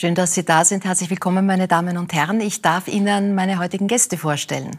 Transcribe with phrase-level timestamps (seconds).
[0.00, 0.84] Schön, dass Sie da sind.
[0.84, 2.40] Herzlich willkommen, meine Damen und Herren.
[2.40, 4.78] Ich darf Ihnen meine heutigen Gäste vorstellen.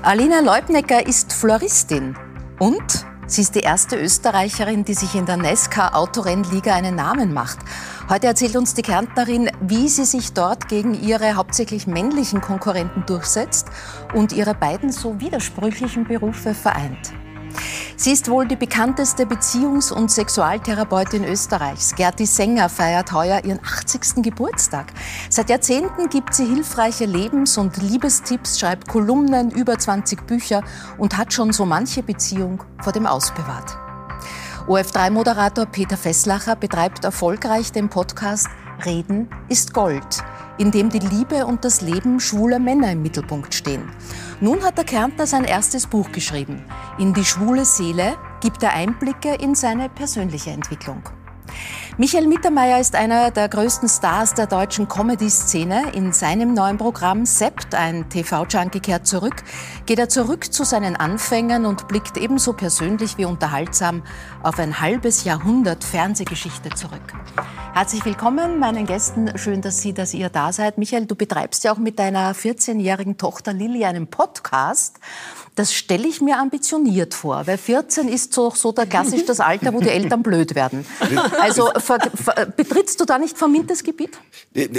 [0.00, 2.16] Alina Leubnecker ist Floristin
[2.58, 7.58] und sie ist die erste Österreicherin, die sich in der Nesca Autorennliga einen Namen macht.
[8.08, 13.68] Heute erzählt uns die Kärntnerin, wie sie sich dort gegen ihre hauptsächlich männlichen Konkurrenten durchsetzt
[14.14, 17.12] und ihre beiden so widersprüchlichen Berufe vereint.
[17.96, 21.94] Sie ist wohl die bekannteste Beziehungs- und Sexualtherapeutin Österreichs.
[21.94, 24.22] Gerti Sänger feiert heuer ihren 80.
[24.22, 24.92] Geburtstag.
[25.30, 30.62] Seit Jahrzehnten gibt sie hilfreiche Lebens- und Liebestipps, schreibt Kolumnen, über 20 Bücher
[30.96, 33.76] und hat schon so manche Beziehung vor dem Aus bewahrt.
[34.68, 38.48] OF3-Moderator Peter Fesslacher betreibt erfolgreich den Podcast
[38.84, 40.22] Reden ist Gold,
[40.58, 43.82] in dem die Liebe und das Leben schwuler Männer im Mittelpunkt stehen.
[44.40, 46.64] Nun hat der Kärntner sein erstes Buch geschrieben.
[46.98, 51.02] In die schwule Seele gibt er Einblicke in seine persönliche Entwicklung.
[52.00, 55.94] Michael Mittermeier ist einer der größten Stars der deutschen Comedy-Szene.
[55.94, 59.42] In seinem neuen Programm Sept, ein TV-Junkie kehrt zurück,
[59.84, 64.04] geht er zurück zu seinen Anfängen und blickt ebenso persönlich wie unterhaltsam
[64.44, 67.02] auf ein halbes Jahrhundert Fernsehgeschichte zurück.
[67.74, 69.36] Herzlich willkommen meinen Gästen.
[69.36, 70.78] Schön, dass Sie, dass ihr da seid.
[70.78, 75.00] Michael, du betreibst ja auch mit deiner 14-jährigen Tochter Lilly einen Podcast.
[75.58, 79.74] Das stelle ich mir ambitioniert vor, weil 14 ist so, so der klassisch das Alter,
[79.74, 80.86] wo die Eltern blöd werden.
[81.40, 84.16] Also ver, ver, betrittst du da nicht vermintes Gebiet?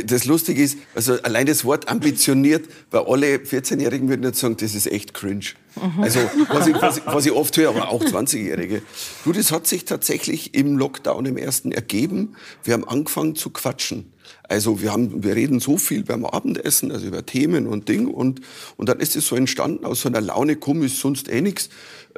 [0.06, 4.74] Das Lustige ist, also allein das Wort ambitioniert, weil alle 14-Jährigen würden jetzt sagen, das
[4.74, 5.48] ist echt cringe.
[5.76, 6.02] Mhm.
[6.02, 8.82] Also was ich, was, was ich, oft höre, aber auch 20-Jährige.
[9.26, 12.38] Du, das hat sich tatsächlich im Lockdown im ersten ergeben.
[12.64, 14.14] Wir haben angefangen zu quatschen.
[14.44, 18.42] Also wir haben, wir reden so viel beim Abendessen, also über Themen und Ding und
[18.78, 21.70] und dann ist es so entstanden aus so einer Laune, komm, ist sonst eh nichts.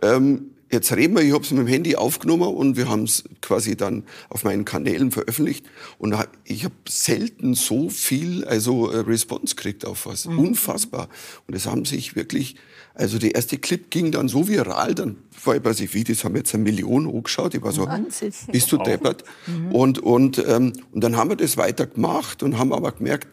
[0.02, 3.24] Ähm, jetzt reden wir, ich habe es mit dem Handy aufgenommen und wir haben es
[3.42, 5.66] quasi dann auf meinen Kanälen veröffentlicht
[5.98, 6.16] und
[6.46, 10.40] ich habe selten so viel also äh, Response gekriegt auf was, mhm.
[10.40, 11.10] unfassbar.
[11.48, 12.56] Und es haben sich wirklich
[13.02, 16.24] also der erste Clip ging dann so viral, dann war ich bei sich, wie, das
[16.24, 17.56] haben jetzt eine Million hochgeschaut.
[17.56, 18.32] Ich war so, Wahnsinn.
[18.52, 19.24] bist du deppert?
[19.48, 19.72] Mhm.
[19.72, 23.28] Und, und, ähm, und dann haben wir das weiter gemacht und haben aber gemerkt,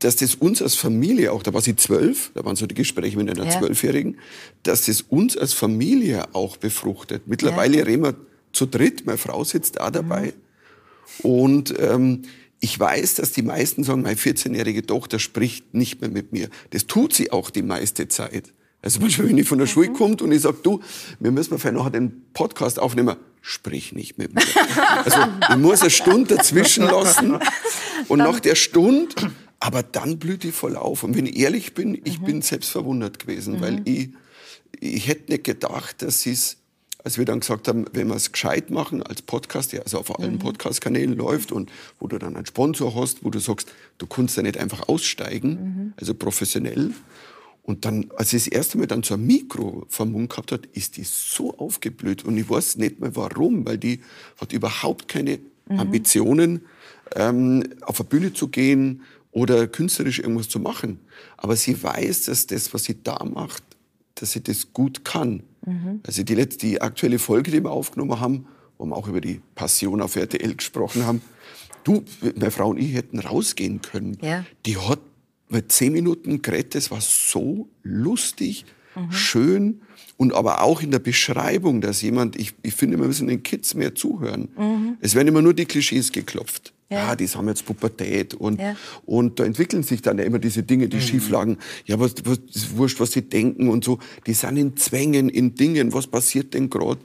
[0.00, 3.16] dass das uns als Familie auch, da war sie zwölf, da waren so die Gespräche
[3.16, 4.20] mit einer Zwölfjährigen, ja.
[4.64, 7.22] dass das uns als Familie auch befruchtet.
[7.26, 7.84] Mittlerweile ja.
[7.84, 8.14] reden wir
[8.52, 10.34] zu dritt, meine Frau sitzt da dabei.
[11.22, 11.30] Mhm.
[11.30, 12.22] Und ähm,
[12.60, 16.48] ich weiß, dass die meisten sagen, meine 14-jährige Tochter spricht nicht mehr mit mir.
[16.70, 18.52] Das tut sie auch die meiste Zeit.
[18.80, 19.94] Also manchmal, wenn ich von der Schule mhm.
[19.94, 20.80] komme und ich sage, du,
[21.18, 24.42] wir müssen mal nachher den Podcast aufnehmen, sprich nicht mit mir.
[25.04, 25.18] Also
[25.50, 27.38] ich muss eine Stunde dazwischen lassen
[28.08, 29.14] und nach der Stunde,
[29.58, 31.02] aber dann blüht die voll auf.
[31.02, 32.24] Und wenn ich ehrlich bin, ich mhm.
[32.24, 33.60] bin selbst verwundert gewesen, mhm.
[33.60, 34.10] weil ich,
[34.78, 36.57] ich hätte nicht gedacht, dass sie es
[37.08, 40.20] als wir dann gesagt haben, wenn wir es gescheit machen als Podcast, der also auf
[40.20, 40.40] allen mhm.
[40.40, 44.42] Podcast-Kanälen läuft und wo du dann einen Sponsor hast, wo du sagst, du kannst ja
[44.42, 45.92] nicht einfach aussteigen, mhm.
[45.96, 46.92] also professionell.
[47.62, 50.66] Und dann, als sie das erste Mal dann so ein Mikro vom Mund gehabt hat,
[50.74, 52.26] ist die so aufgeblüht.
[52.26, 54.02] Und ich weiß nicht mehr warum, weil die
[54.38, 55.80] hat überhaupt keine mhm.
[55.80, 56.66] Ambitionen,
[57.16, 61.00] ähm, auf eine Bühne zu gehen oder künstlerisch irgendwas zu machen.
[61.38, 63.62] Aber sie weiß, dass das, was sie da macht,
[64.16, 65.42] dass sie das gut kann.
[65.68, 66.00] Mhm.
[66.06, 68.46] Also die, letzte, die aktuelle Folge, die wir aufgenommen haben,
[68.78, 71.20] wo wir auch über die Passion auf RTL gesprochen haben,
[71.84, 74.18] du, meine Frau und ich hätten rausgehen können.
[74.22, 74.44] Ja.
[74.66, 75.00] Die hat
[75.48, 78.64] mit zehn Minuten geredet, das war so lustig,
[78.98, 79.12] mhm.
[79.12, 79.80] schön
[80.16, 83.74] und aber auch in der Beschreibung, dass jemand, ich, ich finde, wir müssen den Kids
[83.74, 84.48] mehr zuhören.
[84.56, 84.98] Mhm.
[85.00, 86.72] Es werden immer nur die Klischees geklopft.
[86.90, 87.08] Ja.
[87.08, 88.74] Ah, die haben jetzt Pubertät und, ja.
[89.04, 91.02] und da entwickeln sich dann ja immer diese Dinge, die mhm.
[91.02, 91.58] schieflagen.
[91.84, 93.98] Ja, was, was ist wurscht, was sie denken und so.
[94.26, 95.92] Die sind in Zwängen, in Dingen.
[95.92, 97.00] Was passiert denn gerade?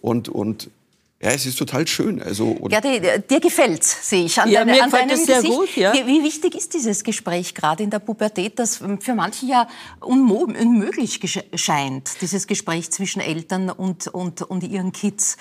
[0.00, 0.70] Und, und
[1.24, 2.20] ja, es ist total schön.
[2.22, 4.38] Also, ja, dir, dir gefällt's, sehe ich.
[4.38, 5.54] An ja, deine, mir an gefällt es sehr Gesicht.
[5.54, 5.76] gut.
[5.76, 5.94] Ja.
[5.94, 9.66] Wie, wie, wichtig ist dieses Gespräch gerade in der Pubertät, das für manche ja
[10.00, 11.18] unmöglich
[11.54, 15.38] scheint, dieses Gespräch zwischen Eltern und, und, und ihren Kids.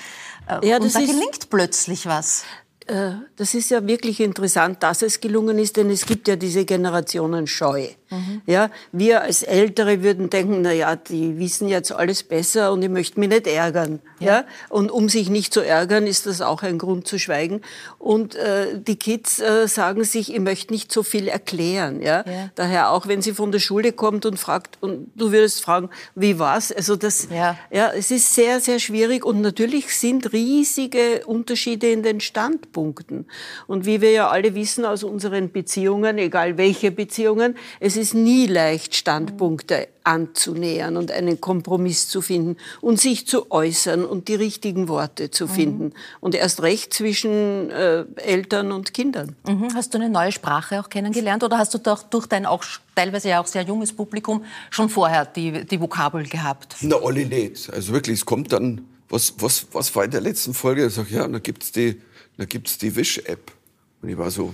[0.47, 2.45] Äh, ja, und da gelingt plötzlich was.
[2.87, 6.63] Äh, das ist ja wirklich interessant, dass es gelungen ist, denn es gibt ja diese
[6.63, 7.89] Generationenscheu.
[8.13, 8.41] Mhm.
[8.45, 12.89] Ja, wir als Ältere würden denken, na ja, die wissen jetzt alles besser und ich
[12.89, 13.99] möchte mich nicht ärgern.
[14.19, 14.27] Ja.
[14.27, 14.43] ja.
[14.69, 17.61] Und um sich nicht zu ärgern, ist das auch ein Grund zu schweigen.
[17.97, 22.01] Und äh, die Kids äh, sagen sich, ich möchte nicht so viel erklären.
[22.01, 22.23] Ja?
[22.25, 22.49] ja.
[22.55, 26.37] Daher auch, wenn sie von der Schule kommt und fragt, und du würdest fragen, wie
[26.39, 26.71] war's?
[26.71, 27.57] Also das, ja.
[27.71, 33.25] ja, es ist sehr, sehr schwierig und natürlich sind riesige Unterschiede in den Standpunkten.
[33.67, 38.13] Und wie wir ja alle wissen aus unseren Beziehungen, egal welche Beziehungen, es ist ist
[38.13, 44.35] nie leicht, Standpunkte anzunähern und einen Kompromiss zu finden und sich zu äußern und die
[44.35, 45.85] richtigen Worte zu finden.
[45.85, 45.93] Mhm.
[46.19, 49.37] Und erst recht zwischen äh, Eltern und Kindern.
[49.47, 49.73] Mhm.
[49.73, 53.29] Hast du eine neue Sprache auch kennengelernt oder hast du doch durch dein auch teilweise
[53.29, 56.75] ja auch sehr junges Publikum schon vorher die, die Vokabel gehabt?
[56.81, 57.71] Na, alle nicht.
[57.71, 60.85] Also wirklich, es kommt dann, was, was, was war in der letzten Folge?
[60.87, 61.97] Ich sage, ja, da gibt's die,
[62.37, 63.51] die Wish-App.
[64.01, 64.53] Und ich war so,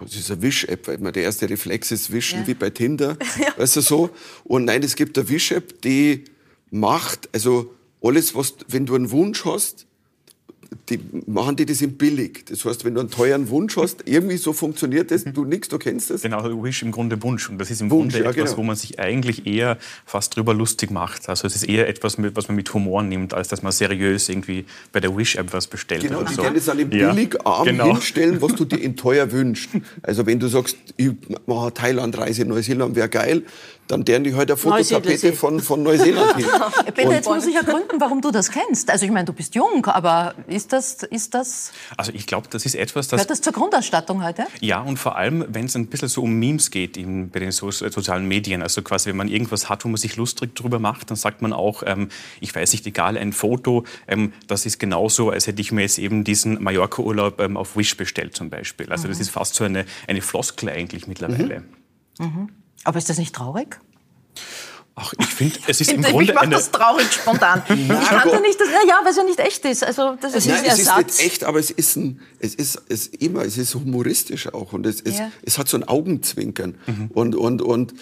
[0.00, 2.46] das ist eine Wish-App, weil man der erste Reflex ist Wischen, ja.
[2.46, 3.56] wie bei Tinder, ja.
[3.56, 4.10] weißt du so.
[4.44, 6.24] Und nein, es gibt eine Wish-App, die
[6.70, 9.86] macht, also alles, was, wenn du einen Wunsch hast,
[10.90, 12.44] die machen die das in billig.
[12.46, 15.78] Das heißt, wenn du einen teuren Wunsch hast, irgendwie so funktioniert das, du nix, du
[15.78, 16.22] kennst das.
[16.22, 17.48] Genau, Wish im Grunde Wunsch.
[17.48, 18.58] Und das ist im Wunsch, Grunde ja, etwas, genau.
[18.58, 21.28] wo man sich eigentlich eher fast drüber lustig macht.
[21.28, 24.64] Also es ist eher etwas, was man mit Humor nimmt, als dass man seriös irgendwie
[24.92, 26.02] bei der Wish-App was bestellt.
[26.02, 26.42] Genau, die so.
[26.42, 27.84] können es dann im Billigarm ja, genau.
[27.92, 29.70] hinstellen, was du dir in teuer wünschst.
[30.02, 31.10] Also wenn du sagst, ich
[31.46, 33.44] mache Thailand-Reise, Neuseeland wäre geil,
[33.90, 36.46] dann deren die heute eine Fototapete von, von Neuseeland hin.
[36.94, 38.90] Bitte, jetzt muss ich ergründen, warum du das kennst.
[38.90, 40.79] Also ich meine, du bist jung, aber ist das...
[40.80, 43.18] Ist das also ich glaube, das ist etwas, das...
[43.18, 44.46] Gehört das zur Grundausstattung heute?
[44.60, 47.52] Ja, und vor allem, wenn es ein bisschen so um Memes geht in, bei den
[47.52, 48.62] so, sozialen Medien.
[48.62, 51.52] Also quasi, wenn man irgendwas hat, wo man sich lustig drüber macht, dann sagt man
[51.52, 52.08] auch, ähm,
[52.40, 55.98] ich weiß nicht, egal, ein Foto, ähm, das ist genauso, als hätte ich mir jetzt
[55.98, 58.90] eben diesen Mallorca-Urlaub ähm, auf Wish bestellt zum Beispiel.
[58.90, 59.12] Also mhm.
[59.12, 61.64] das ist fast so eine, eine Floskel eigentlich mittlerweile.
[62.18, 62.26] Mhm.
[62.26, 62.48] Mhm.
[62.84, 63.78] Aber ist das nicht traurig?
[65.02, 66.56] Ach, ich finde, es ist im Grunde ich eine...
[66.56, 67.62] das traurig spontan.
[67.68, 69.82] ich kannte nicht, dass, ja, weil es ja nicht echt ist.
[69.82, 73.06] Also das ist Nein, es ist nicht echt, aber es ist ein, es ist, es
[73.06, 75.32] immer, es ist humoristisch auch und es, es, ja.
[75.42, 77.10] es hat so ein Augenzwinkern mhm.
[77.14, 77.94] und und und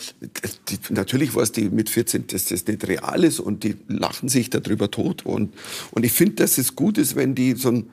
[0.69, 4.29] die, natürlich war es die mit 14, dass das nicht real ist und die lachen
[4.29, 5.55] sich darüber tot und
[5.93, 7.91] und ich finde, dass es gut ist, wenn die so ein,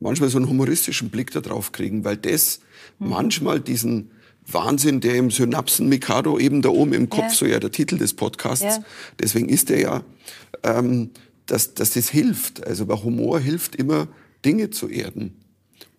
[0.00, 2.60] manchmal so einen humoristischen Blick darauf kriegen, weil das
[2.98, 3.10] mhm.
[3.10, 4.12] manchmal diesen
[4.50, 7.30] Wahnsinn, der im Synapsen-Mikado eben da oben im Kopf, ja.
[7.30, 8.84] so ja der Titel des Podcasts, ja.
[9.18, 10.04] deswegen ist er ja,
[10.62, 11.10] ähm,
[11.46, 12.66] dass, dass das hilft.
[12.66, 14.08] Also bei Humor hilft immer,
[14.44, 15.34] Dinge zu erden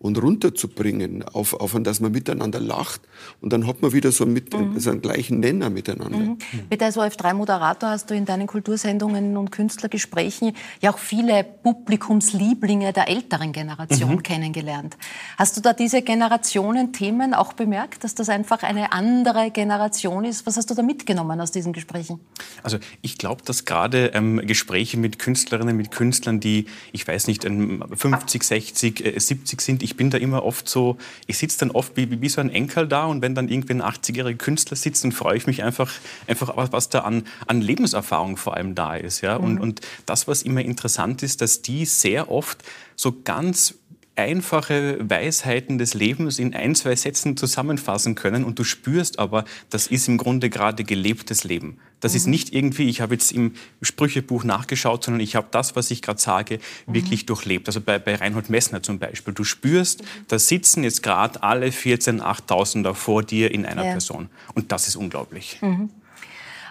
[0.00, 3.00] und runterzubringen, auf, auf dass man miteinander lacht.
[3.40, 4.78] Und dann hat man wieder so, mit, mhm.
[4.78, 6.18] so einen gleichen Nenner miteinander.
[6.18, 6.38] Mhm.
[6.70, 13.08] Mit als OF3-Moderator hast du in deinen Kultursendungen und Künstlergesprächen ja auch viele Publikumslieblinge der
[13.08, 14.22] älteren Generation mhm.
[14.22, 14.96] kennengelernt.
[15.36, 20.46] Hast du da diese Generationen-Themen auch bemerkt, dass das einfach eine andere Generation ist?
[20.46, 22.20] Was hast du da mitgenommen aus diesen Gesprächen?
[22.62, 27.44] Also ich glaube, dass gerade ähm, Gespräche mit Künstlerinnen, mit Künstlern, die, ich weiß nicht,
[27.44, 31.96] 50, 60, äh, 70 sind, ich bin da immer oft so, ich sitze dann oft
[31.96, 35.12] wie, wie so ein Enkel da und wenn dann irgendwie ein 80-jähriger Künstler sitzt, dann
[35.12, 35.90] freue ich mich einfach,
[36.26, 39.22] einfach was da an, an Lebenserfahrung vor allem da ist.
[39.22, 39.36] Ja?
[39.36, 39.60] Und, mhm.
[39.62, 42.62] und das, was immer interessant ist, dass die sehr oft
[42.96, 43.76] so ganz
[44.14, 49.86] einfache Weisheiten des Lebens in ein, zwei Sätzen zusammenfassen können und du spürst aber, das
[49.86, 51.78] ist im Grunde gerade gelebtes Leben.
[52.00, 52.16] Das mhm.
[52.16, 56.02] ist nicht irgendwie, ich habe jetzt im Sprüchebuch nachgeschaut, sondern ich habe das, was ich
[56.02, 56.94] gerade sage, mhm.
[56.94, 57.68] wirklich durchlebt.
[57.68, 59.34] Also bei, bei Reinhold Messner zum Beispiel.
[59.34, 60.06] Du spürst, mhm.
[60.28, 63.92] da sitzen jetzt gerade alle 14 8000er vor dir in einer ja.
[63.92, 64.28] Person.
[64.54, 65.58] Und das ist unglaublich.
[65.60, 65.90] Mhm.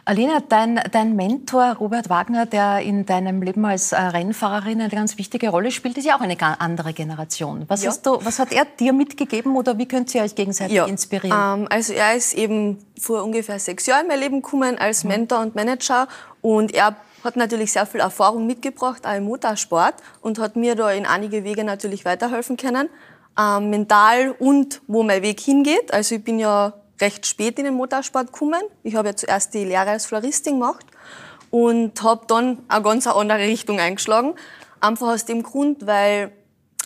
[0.08, 5.18] Alina, dein, dein Mentor Robert Wagner, der in deinem Leben als äh, Rennfahrerin eine ganz
[5.18, 7.66] wichtige Rolle spielt, ist ja auch eine andere Generation.
[7.68, 7.92] Was, ja.
[8.02, 10.86] du, was hat er dir mitgegeben oder wie könnt ihr euch gegenseitig ja.
[10.86, 11.64] inspirieren?
[11.64, 15.10] Ähm, also er ist eben vor ungefähr sechs Jahren in mein Leben gekommen als mhm.
[15.10, 16.08] Mentor und Manager
[16.42, 20.90] und er hat natürlich sehr viel Erfahrung mitgebracht, auch im Motorsport und hat mir da
[20.90, 22.88] in einige Wege natürlich weiterhelfen können,
[23.38, 25.94] ähm, mental und wo mein Weg hingeht.
[25.94, 28.62] Also ich bin ja recht spät in den Motorsport gekommen.
[28.84, 30.86] Ich habe ja zuerst die Lehre als Floristin gemacht
[31.52, 34.36] und habe dann eine ganz andere Richtung eingeschlagen.
[34.80, 36.32] Einfach aus dem Grund, weil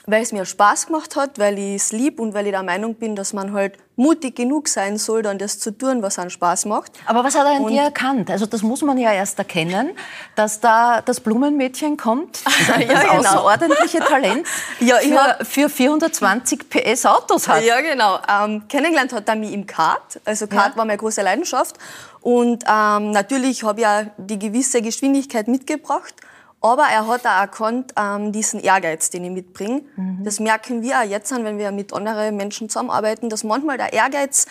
[0.05, 2.95] weil es mir Spaß gemacht hat, weil ich es lieb und weil ich der Meinung
[2.95, 6.65] bin, dass man halt mutig genug sein soll, dann das zu tun, was einen Spaß
[6.65, 6.91] macht.
[7.05, 8.31] Aber was hat er an und dir erkannt?
[8.31, 9.91] Also das muss man ja erst erkennen,
[10.35, 13.19] dass da das Blumenmädchen kommt, das ja, genau.
[13.19, 14.47] außerordentliche Talent
[14.79, 17.63] ja, für, für 420 PS Autos hat.
[17.63, 18.17] Ja, genau.
[18.27, 20.19] Ähm, kennengelernt hat er mich im Kart.
[20.25, 20.77] Also Kart ja.
[20.77, 21.77] war meine große Leidenschaft.
[22.21, 26.13] Und ähm, natürlich habe ich ja die gewisse Geschwindigkeit mitgebracht.
[26.61, 29.81] Aber er hat auch erkannt, ähm, diesen Ehrgeiz, den ich mitbringe.
[29.95, 30.23] Mhm.
[30.23, 33.93] Das merken wir auch jetzt an, wenn wir mit anderen Menschen zusammenarbeiten, dass manchmal der
[33.93, 34.45] Ehrgeiz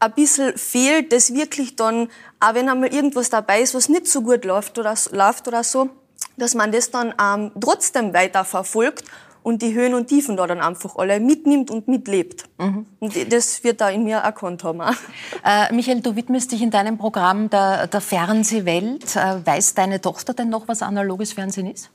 [0.00, 2.08] ein bisschen fehlt, das wirklich dann,
[2.40, 5.90] auch wenn einmal irgendwas dabei ist, was nicht so gut läuft oder, läuft oder so,
[6.36, 9.04] dass man das dann ähm, trotzdem weiter verfolgt
[9.42, 12.44] und die Höhen und Tiefen da dann einfach alle mitnimmt und mitlebt.
[12.58, 12.86] Mhm.
[13.00, 14.80] Und das wird da in mir erkannt haben.
[15.44, 19.16] Äh, Michael, du widmest dich in deinem Programm der, der Fernsehwelt.
[19.16, 21.90] Äh, weiß deine Tochter denn noch, was analoges Fernsehen ist?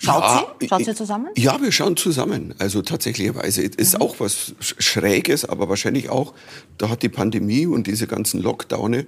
[0.00, 0.68] Schaut Ja, sie?
[0.68, 1.28] Schaut sie zusammen?
[1.36, 2.54] Ja, wir schauen zusammen.
[2.60, 4.02] Also tatsächlicherweise ist Mhm.
[4.02, 6.34] auch was Sch- Schräges, aber wahrscheinlich auch,
[6.78, 9.06] da hat die Pandemie und diese ganzen Lockdowne,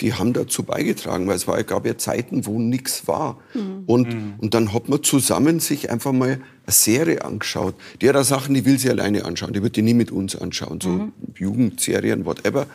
[0.00, 3.38] die haben dazu beigetragen, weil es war, gab ja Zeiten, wo nichts war.
[3.54, 3.82] Mhm.
[3.86, 7.74] Und, und dann hat man zusammen sich einfach mal eine Serie angeschaut.
[8.00, 10.36] Die hat auch Sachen, die will sie alleine anschauen, die wird die nie mit uns
[10.36, 11.12] anschauen, so Mhm.
[11.36, 12.66] Jugendserien, whatever.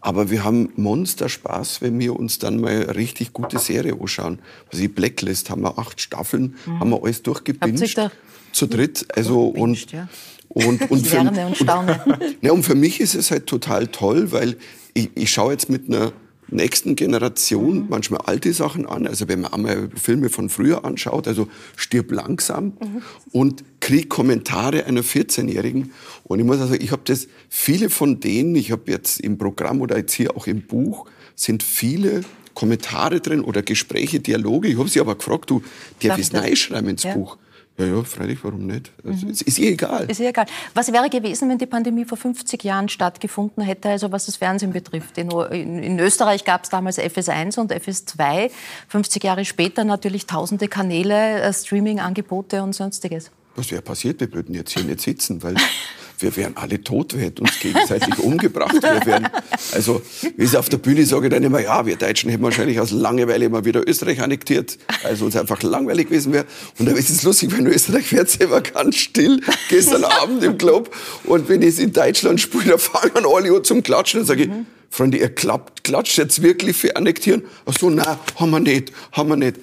[0.00, 4.40] Aber wir haben Monster Spaß, wenn wir uns dann mal eine richtig gute Serie anschauen.
[4.70, 7.94] Also die Blacklist haben wir acht Staffeln, haben wir alles Mhm.
[7.94, 8.10] Da
[8.52, 9.06] zu dritt.
[9.14, 10.08] Also und, durchgebinged, ja.
[10.48, 12.00] und, und, für, und staune.
[12.40, 14.56] ja, und für mich ist es halt total toll, weil
[14.94, 16.12] ich, ich schaue jetzt mit einer
[16.48, 17.86] nächsten Generation Mhm.
[17.88, 19.06] manchmal alte Sachen an.
[19.06, 23.02] Also wenn man einmal Filme von früher anschaut, also stirb langsam Mhm.
[23.32, 25.92] und krieg Kommentare einer 14-Jährigen.
[26.24, 29.80] Und ich muss also, ich habe das, viele von denen, ich habe jetzt im Programm
[29.80, 32.22] oder jetzt hier auch im Buch, sind viele
[32.54, 34.68] Kommentare drin oder Gespräche, Dialoge.
[34.68, 35.62] Ich habe sie aber gefragt, du,
[36.00, 36.42] ich das?
[36.42, 37.14] reinschreiben ins Ja.
[37.14, 37.36] Buch?
[37.78, 38.90] Ja, ja, freilich, warum nicht?
[39.04, 40.10] Also, es Ist ihr egal.
[40.10, 40.46] Ist ja egal.
[40.72, 44.72] Was wäre gewesen, wenn die Pandemie vor 50 Jahren stattgefunden hätte, also was das Fernsehen
[44.72, 45.18] betrifft?
[45.18, 48.50] In, in, in Österreich gab es damals FS1 und FS2.
[48.88, 53.30] 50 Jahre später natürlich tausende Kanäle, äh, Streaming-Angebote und sonstiges.
[53.56, 54.20] Was wäre passiert?
[54.20, 55.56] Wir würden jetzt hier nicht sitzen, weil
[56.18, 58.74] wir wären alle tot, wir hätten uns gegenseitig umgebracht.
[58.80, 59.28] Wir wären,
[59.72, 60.02] also,
[60.36, 63.48] wie ich auf der Bühne sage, dann immer, ja, wir Deutschen hätten wahrscheinlich aus Langeweile
[63.48, 66.46] mal wieder Österreich annektiert, also uns einfach langweilig gewesen wäre.
[66.78, 70.94] Und dann ist es lustig, wenn Österreich wird immer ganz still, gestern Abend im Club.
[71.24, 74.20] Und wenn ich es in Deutschland spiele, da fangen alle an zum Klatschen.
[74.20, 74.50] Dann sage ich,
[74.90, 77.42] Freunde, ihr klappt, klatscht jetzt wirklich für annektieren?
[77.66, 79.56] Ach so, na, haben wir nicht, haben wir nicht.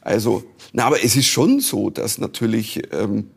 [0.00, 3.28] Also, na, aber es ist schon so, dass natürlich, ähm,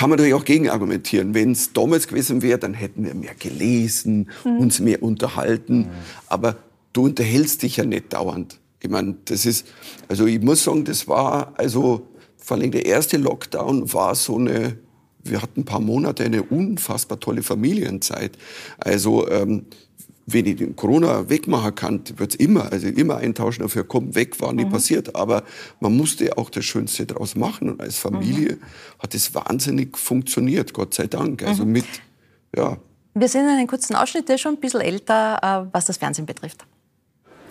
[0.00, 1.34] kann man natürlich auch gegen argumentieren.
[1.34, 5.88] Wenn es damals gewesen wäre, dann hätten wir mehr gelesen, uns mehr unterhalten.
[6.26, 6.56] Aber
[6.94, 8.58] du unterhältst dich ja nicht dauernd.
[8.80, 9.66] Ich meine, das ist,
[10.08, 14.78] also ich muss sagen, das war, also vor allem der erste Lockdown war so eine,
[15.22, 18.38] wir hatten ein paar Monate eine unfassbar tolle Familienzeit.
[18.78, 19.66] Also ähm,
[20.26, 24.52] wenn ich den Corona wegmachen kann, wird's immer, also immer eintauschen dafür, komm, weg, war
[24.52, 25.16] nie passiert.
[25.16, 25.44] Aber
[25.80, 27.70] man musste auch das Schönste draus machen.
[27.70, 28.58] Und als Familie
[28.98, 31.42] hat es wahnsinnig funktioniert, Gott sei Dank.
[31.42, 31.86] Also mit,
[32.54, 32.76] ja.
[33.14, 36.26] Wir sehen einen kurzen Ausschnitt, der ist schon ein bisschen älter, äh, was das Fernsehen
[36.26, 36.64] betrifft.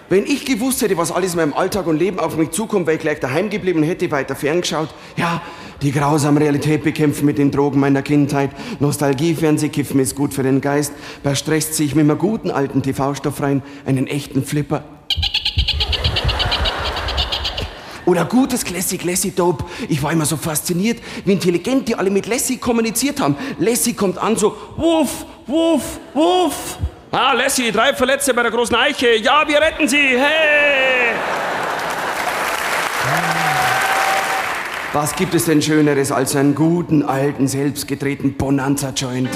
[0.09, 2.95] Wenn ich gewusst hätte, was alles in meinem Alltag und Leben auf mich zukommt, weil
[2.95, 5.39] ich gleich daheim geblieben hätte, weiter ferngeschaut, ja,
[5.83, 8.49] die grausame Realität bekämpfen mit den Drogen meiner Kindheit,
[8.79, 12.81] Nostalgie, Fernsehkiffen ist gut für den Geist, bei Stress ziehe ich mit einem guten alten
[12.81, 14.83] TV-Stoff rein, einen echten Flipper.
[18.07, 19.63] Oder gutes Classic Lassie Dope.
[19.87, 23.35] Ich war immer so fasziniert, wie intelligent die alle mit Lassie kommuniziert haben.
[23.59, 26.79] Lassie kommt an so, wuff, wuff, wuff.
[27.11, 29.15] Ah, Lassie, drei Verletzte bei der großen Eiche.
[29.15, 29.97] Ja, wir retten sie.
[30.17, 31.15] Hey!
[34.93, 39.29] Was gibt es denn Schöneres als einen guten, alten, selbstgedrehten Bonanza-Joint?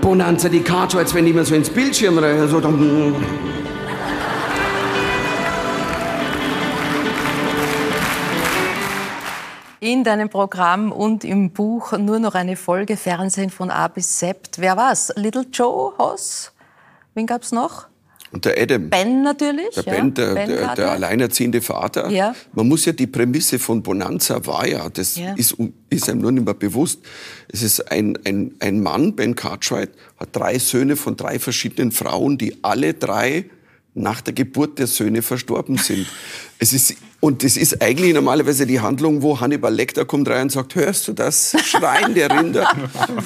[0.00, 3.14] Bonanza die Kato, als wenn die mir so ins Bildschirm rein- so dann.
[9.80, 14.36] In deinem Programm und im Buch nur noch eine Folge Fernsehen von A bis Z.
[14.58, 15.12] Wer war's?
[15.16, 16.51] Little Joe Hoss?
[17.14, 17.88] Wen gab's noch?
[18.32, 18.88] Und der Adam.
[18.88, 19.74] Ben natürlich.
[19.74, 19.92] Der ja.
[19.92, 22.08] Ben, der, Ben der, der alleinerziehende Vater.
[22.08, 22.34] Ja.
[22.54, 25.34] Man muss ja die Prämisse von Bonanza war ja, das Ja.
[25.34, 25.56] Ist,
[25.90, 27.00] ist einem nur nicht mehr bewusst.
[27.48, 32.38] Es ist ein, ein, ein Mann, Ben Cartwright, hat drei Söhne von drei verschiedenen Frauen,
[32.38, 33.50] die alle drei
[33.94, 36.06] nach der Geburt der Söhne verstorben sind.
[36.58, 40.50] Es ist, und das ist eigentlich normalerweise die Handlung, wo Hannibal Lecter kommt rein und
[40.50, 42.68] sagt, hörst du das Schreien der Rinder?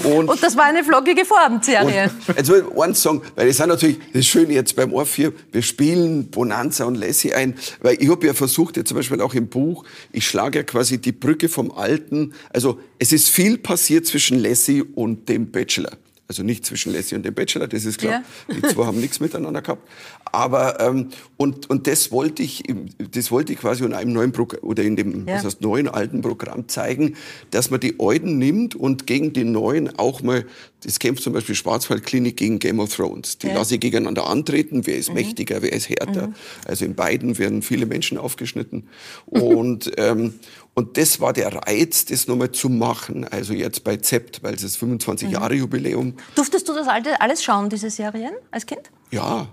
[0.05, 2.11] Und Und das war eine vloggige Formserie.
[2.27, 6.29] und, also eins sagen, weil das ist natürlich das Schöne jetzt beim Orpheum, wir spielen
[6.29, 9.85] Bonanza und Lassie ein, weil ich habe ja versucht, jetzt zum Beispiel auch im Buch,
[10.13, 14.83] ich schlage ja quasi die Brücke vom Alten, also es ist viel passiert zwischen Lassie
[14.83, 15.93] und dem Bachelor.
[16.29, 18.23] Also nicht zwischen Lassie und dem Bachelor, das ist klar.
[18.53, 19.89] Die zwei haben nichts miteinander gehabt.
[20.33, 22.65] Aber ähm, und und das wollte ich,
[23.13, 25.37] das wollte ich quasi in einem neuen Programm oder in dem Ja.
[25.37, 27.15] was heißt, neuen alten Programm zeigen,
[27.53, 30.45] dass man die Alten nimmt und gegen die Neuen auch mal,
[30.83, 33.39] das kämpft zum Beispiel Schwarzwaldklinik gegen Game of Thrones.
[33.39, 33.53] Die Ja.
[33.53, 33.59] Mhm.
[33.59, 36.33] lasse ich gegeneinander antreten, wer ist mächtiger, wer ist härter.
[36.65, 38.89] Also in beiden werden viele Menschen aufgeschnitten.
[39.27, 40.35] Und, ähm,
[40.79, 43.25] und das war der Reiz, das nochmal zu machen.
[43.25, 46.15] Also jetzt bei Zept, weil es ist 25 Jahre Jubiläum.
[46.35, 48.91] Durftest du das alles schauen, diese Serien, als Kind?
[49.11, 49.49] Ja.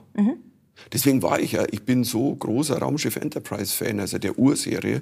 [0.91, 5.01] Deswegen war ich ja, ich bin so großer Raumschiff Enterprise Fan, also der Urserie,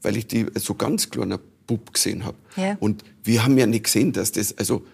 [0.00, 2.38] weil ich die so ganz kleiner Bub gesehen habe.
[2.56, 2.78] Ja.
[2.80, 4.86] Und wir haben ja nicht gesehen, dass das, also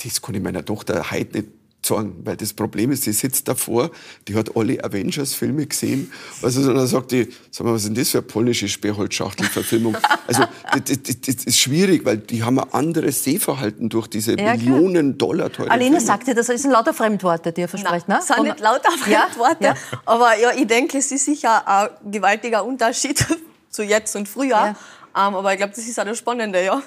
[0.00, 1.48] das kann ich meiner Tochter heute nicht
[1.88, 3.90] sagen, weil das Problem ist, sie sitzt davor,
[4.26, 6.12] die hat alle Avengers-Filme gesehen.
[6.42, 9.96] Also dann sagt die, sag mal, was ist denn das für eine polnische Sperrholzschachtel-Verfilmung?
[10.26, 14.54] also das, das, das, ist schwierig, weil die haben ein anderes Sehverhalten durch diese ja,
[14.54, 18.24] Millionen Dollar teuren Alina sagte, das sind lauter Fremdworte, die er verspricht, Nein, ne?
[18.26, 19.74] Das sind nicht lauter Fremdworte, ja?
[19.74, 20.00] Ja.
[20.04, 23.24] aber ja, ich denke, es ist sicher ein gewaltiger Unterschied
[23.70, 24.48] zu jetzt und früher.
[24.48, 24.76] Ja.
[25.14, 26.82] Um, ähm, aber ich glaube, das ist auch das Spannende, ja.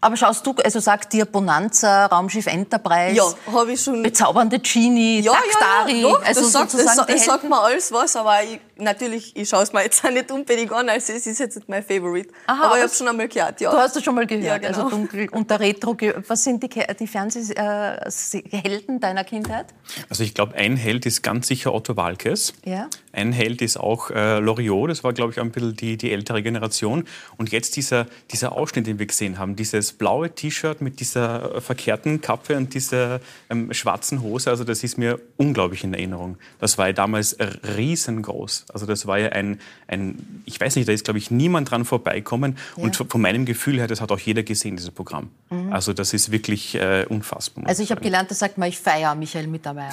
[0.00, 4.02] Aber schaust du, also sagt dir Bonanza, Raumschiff Enterprise, ja, habe ich schon.
[4.02, 6.14] Bezaubernde Genie, ja, Daktari, ja, ja.
[6.24, 9.72] also das, sagt, das, das sagt mir alles was, aber ich, natürlich, ich schaue es
[9.72, 12.30] mir jetzt auch nicht unbedingt an, also es ist jetzt nicht mein Favorite.
[12.46, 13.70] Aha, aber ich habe schon einmal gehört, ja.
[13.70, 14.84] Du hast es schon mal gehört, ja, genau.
[14.84, 15.96] also dunkel und der Retro.
[16.26, 19.66] Was sind die, die Fernsehhelden äh, deiner Kindheit?
[20.08, 22.54] Also ich glaube, ein Held ist ganz sicher Otto Walkes.
[22.64, 22.88] Ja.
[23.12, 26.42] Ein Held ist auch äh, Loriot, das war, glaube ich, ein bisschen die, die ältere
[26.42, 27.04] Generation.
[27.36, 31.60] Und jetzt dieser, dieser Ausschnitt, den wir gesehen haben, dieses blaue T-Shirt mit dieser äh,
[31.60, 33.20] verkehrten Kappe und dieser
[33.50, 36.38] ähm, schwarzen Hose, also das ist mir unglaublich in Erinnerung.
[36.60, 37.36] Das war ja damals
[37.76, 38.66] riesengroß.
[38.70, 41.84] Also das war ja ein, ein ich weiß nicht, da ist, glaube ich, niemand dran
[41.84, 42.56] vorbeikommen.
[42.76, 42.84] Ja.
[42.84, 45.30] Und von meinem Gefühl her, das hat auch jeder gesehen, dieses Programm.
[45.50, 45.72] Mhm.
[45.72, 47.66] Also das ist wirklich äh, unfassbar.
[47.66, 49.92] Also ich habe gelernt, das sagt man, ich feiere Michael Mittermeier.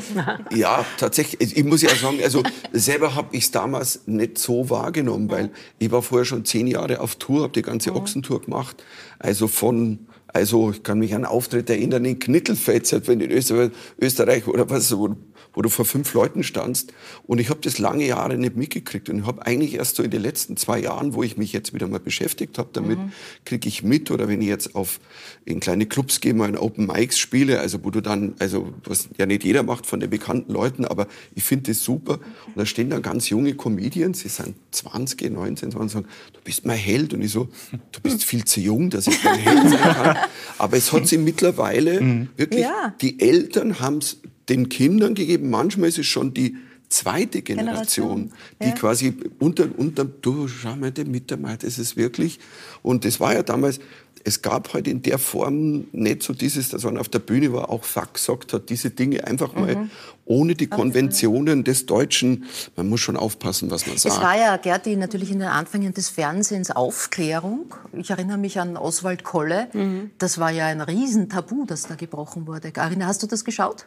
[0.54, 1.56] ja, tatsächlich.
[1.56, 5.90] Ich muss ja sagen, also selber habe ich es damals nicht so wahrgenommen, weil ich
[5.90, 7.96] war vorher schon zehn Jahre auf Tour, habe die ganze mhm.
[7.96, 8.82] Ochsentour gemacht.
[9.18, 14.46] Also von also ich kann mich an einen Auftritt erinnern in Knittelfeld, wenn in Österreich
[14.46, 15.16] oder was, wo,
[15.52, 16.92] wo du vor fünf Leuten standst.
[17.26, 19.08] Und ich habe das lange Jahre nicht mitgekriegt.
[19.08, 21.74] Und ich habe eigentlich erst so in den letzten zwei Jahren, wo ich mich jetzt
[21.74, 23.12] wieder mal beschäftigt habe damit, mhm.
[23.44, 24.10] kriege ich mit.
[24.10, 25.00] Oder wenn ich jetzt auf
[25.44, 29.08] in kleine Clubs gehe, mal in Open Mics spiele, also wo du dann, also was
[29.18, 32.14] ja nicht jeder macht von den bekannten Leuten, aber ich finde das super.
[32.46, 36.40] Und da stehen dann ganz junge Comedians, die sind 20, 19, 20, und sagen, du
[36.44, 37.14] bist mein Held.
[37.14, 37.48] Und ich so,
[37.92, 40.16] du bist viel zu jung, dass ich dein Held sein kann.
[40.58, 42.28] Aber es hat sich mittlerweile mhm.
[42.36, 42.94] wirklich, ja.
[43.00, 44.18] die Eltern haben es
[44.50, 45.48] den Kindern gegeben.
[45.48, 46.56] Manchmal ist es schon die
[46.90, 48.32] zweite Generation, Generation.
[48.60, 48.72] die ja.
[48.72, 52.40] quasi unter, unter, du schau mal, der Mittermeier, das ist wirklich.
[52.82, 53.78] Und das war ja damals,
[54.24, 57.70] es gab halt in der Form nicht so dieses, dass man auf der Bühne war,
[57.70, 59.90] auch Fuck gesagt hat, diese Dinge einfach mal mhm.
[60.30, 62.44] Ohne die Konventionen des Deutschen.
[62.76, 64.14] Man muss schon aufpassen, was man sagt.
[64.14, 67.74] Es war ja, Gerti, natürlich in den Anfängen des Fernsehens Aufklärung.
[67.92, 69.66] Ich erinnere mich an Oswald Kolle.
[69.72, 70.12] Mhm.
[70.18, 72.70] Das war ja ein Riesentabu, das da gebrochen wurde.
[72.76, 73.86] Arina, hast du das geschaut?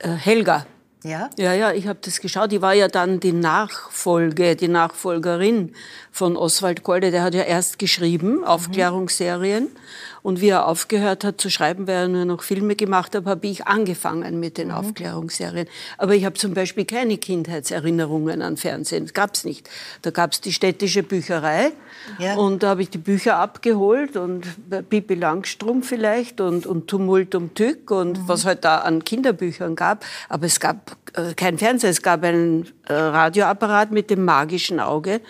[0.00, 0.66] Äh, Helga.
[1.04, 1.30] Ja?
[1.38, 2.50] Ja, ja, ich habe das geschaut.
[2.50, 5.72] Die war ja dann die Nachfolge, die Nachfolgerin
[6.10, 7.12] von Oswald Kolde.
[7.12, 9.64] Der hat ja erst geschrieben, Aufklärungsserien.
[9.64, 9.78] Mhm.
[10.26, 13.46] Und wie er aufgehört hat zu schreiben, weil er nur noch Filme gemacht hat, habe
[13.46, 14.74] ich angefangen mit den mhm.
[14.74, 15.68] Aufklärungsserien.
[15.98, 19.04] Aber ich habe zum Beispiel keine Kindheitserinnerungen an Fernsehen.
[19.04, 19.70] Das gab es nicht.
[20.02, 21.70] Da gab es die städtische Bücherei.
[22.18, 22.34] Ja.
[22.34, 24.48] Und da habe ich die Bücher abgeholt und
[24.90, 28.22] Pippi Langstrumpf vielleicht und, und Tumult um Tück und mhm.
[28.26, 30.04] was halt da an Kinderbüchern gab.
[30.28, 35.20] Aber es gab äh, kein Fernseher, es gab einen äh, Radioapparat mit dem magischen Auge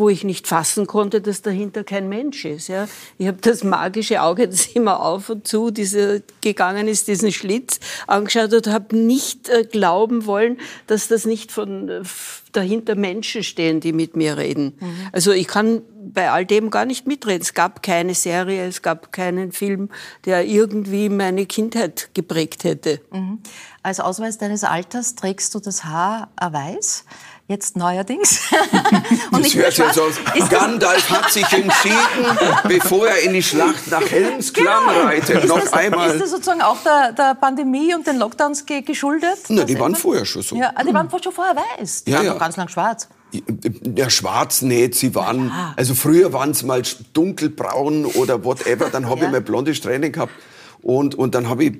[0.00, 2.68] wo ich nicht fassen konnte, dass dahinter kein Mensch ist.
[2.68, 2.88] Ja.
[3.18, 7.78] Ich habe das magische Auge, das immer auf und zu diese, gegangen ist, diesen Schlitz
[8.06, 12.02] angeschaut und habe nicht äh, glauben wollen, dass das nicht von äh,
[12.52, 14.74] dahinter Menschen stehen, die mit mir reden.
[14.80, 14.96] Mhm.
[15.12, 17.42] Also ich kann bei all dem gar nicht mitreden.
[17.42, 19.90] Es gab keine Serie, es gab keinen Film,
[20.24, 23.00] der irgendwie meine Kindheit geprägt hätte.
[23.12, 23.38] Mhm.
[23.82, 27.04] Als Ausweis deines Alters trägst du das Haar weiß
[27.50, 28.40] jetzt neuerdings.
[29.32, 30.14] Und das hört ja so aus.
[30.48, 35.06] Gandalf hat sich entschieden, bevor er in die Schlacht nach Helmsklamm genau.
[35.06, 36.10] reitet, noch das, einmal.
[36.12, 39.38] Ist das sozusagen auch der, der Pandemie und den Lockdowns geschuldet?
[39.48, 40.56] Na, die waren vorher schon so.
[40.56, 42.04] Ja, ah, die waren schon vorher weiß.
[42.04, 42.34] Die ja, waren ja.
[42.34, 43.08] ganz lang schwarz.
[43.96, 45.74] Ja, schwarz nicht, sie waren, ja.
[45.76, 46.82] also früher waren sie mal
[47.12, 49.26] dunkelbraun oder whatever, dann habe ja.
[49.26, 50.32] ich mal blonde Strähnen gehabt.
[50.82, 51.72] Und, und dann habe ich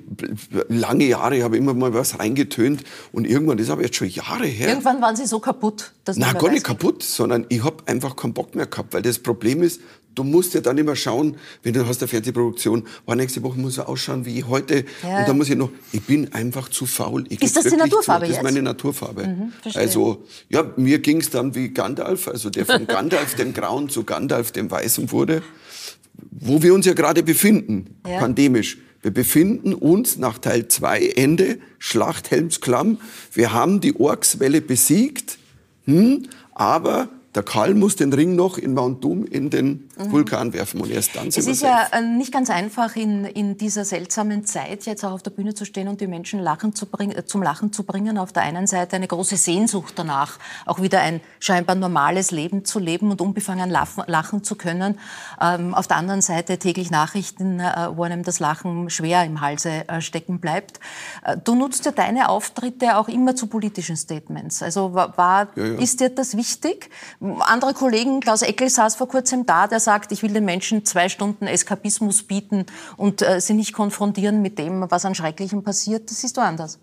[0.67, 4.45] lange Jahre habe immer mal was reingetönt und irgendwann das ist aber jetzt schon Jahre
[4.45, 4.69] her.
[4.69, 8.33] Irgendwann waren Sie so kaputt, dass Nein, gar nicht kaputt, sondern ich habe einfach keinen
[8.33, 9.81] Bock mehr gehabt, weil das Problem ist,
[10.15, 13.77] du musst ja dann immer schauen, wenn du hast eine Fernsehproduktion, war nächste Woche muss
[13.77, 15.19] er ausschauen wie heute ja.
[15.19, 17.25] und dann muss ich noch, ich bin einfach zu faul.
[17.29, 19.27] Ich ist das die Naturfarbe zu, Das ist meine Naturfarbe.
[19.27, 23.89] Mhm, also ja, mir ging es dann wie Gandalf, also der von Gandalf dem Grauen
[23.89, 25.41] zu Gandalf dem Weißen wurde,
[26.31, 28.19] wo wir uns ja gerade befinden, ja.
[28.19, 28.77] pandemisch.
[29.01, 32.99] Wir befinden uns nach Teil 2, Ende, Schlacht Helmsklamm.
[33.33, 35.39] Wir haben die Orkswelle besiegt,
[35.85, 40.11] hm, aber der Karl muss den Ring noch in Mount Doom in den mhm.
[40.11, 43.57] Vulkan werfen und erst dann sind Es ist ja äh, nicht ganz einfach, in, in
[43.57, 46.87] dieser seltsamen Zeit jetzt auch auf der Bühne zu stehen und die Menschen lachen zu
[46.87, 48.17] bring, äh, zum Lachen zu bringen.
[48.17, 52.79] Auf der einen Seite eine große Sehnsucht danach, auch wieder ein scheinbar normales Leben zu
[52.79, 54.99] leben und unbefangen lachen, lachen zu können.
[55.39, 59.87] Ähm, auf der anderen Seite täglich Nachrichten, äh, wo einem das Lachen schwer im Halse
[59.87, 60.79] äh, stecken bleibt.
[61.43, 64.61] Du nutzt ja deine Auftritte auch immer zu politischen Statements.
[64.63, 65.79] Also war, war ja, ja.
[65.79, 66.89] ist dir das wichtig?
[67.21, 71.07] Andere Kollegen, Klaus Eckel saß vor kurzem da, der sagt, ich will den Menschen zwei
[71.07, 72.65] Stunden Eskapismus bieten
[72.97, 76.09] und äh, sie nicht konfrontieren mit dem, was an Schrecklichem passiert.
[76.09, 76.79] Das du anders.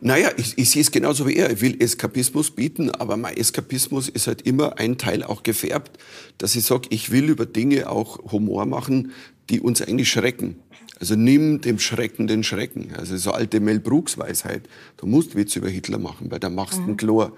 [0.00, 1.50] Naja, ich, ich sehe es genauso wie er.
[1.50, 5.98] Ich will Eskapismus bieten, aber mein Eskapismus ist halt immer ein Teil auch gefärbt,
[6.38, 9.12] dass ich sage, ich will über Dinge auch Humor machen,
[9.50, 10.56] die uns eigentlich schrecken.
[11.00, 12.92] Also nimm dem Schrecken den Schrecken.
[12.96, 14.62] Also so alte Mel Brooks Weisheit.
[14.96, 16.88] Du musst Witz über Hitler machen, weil da machst du mhm.
[16.88, 17.32] einen Chlor.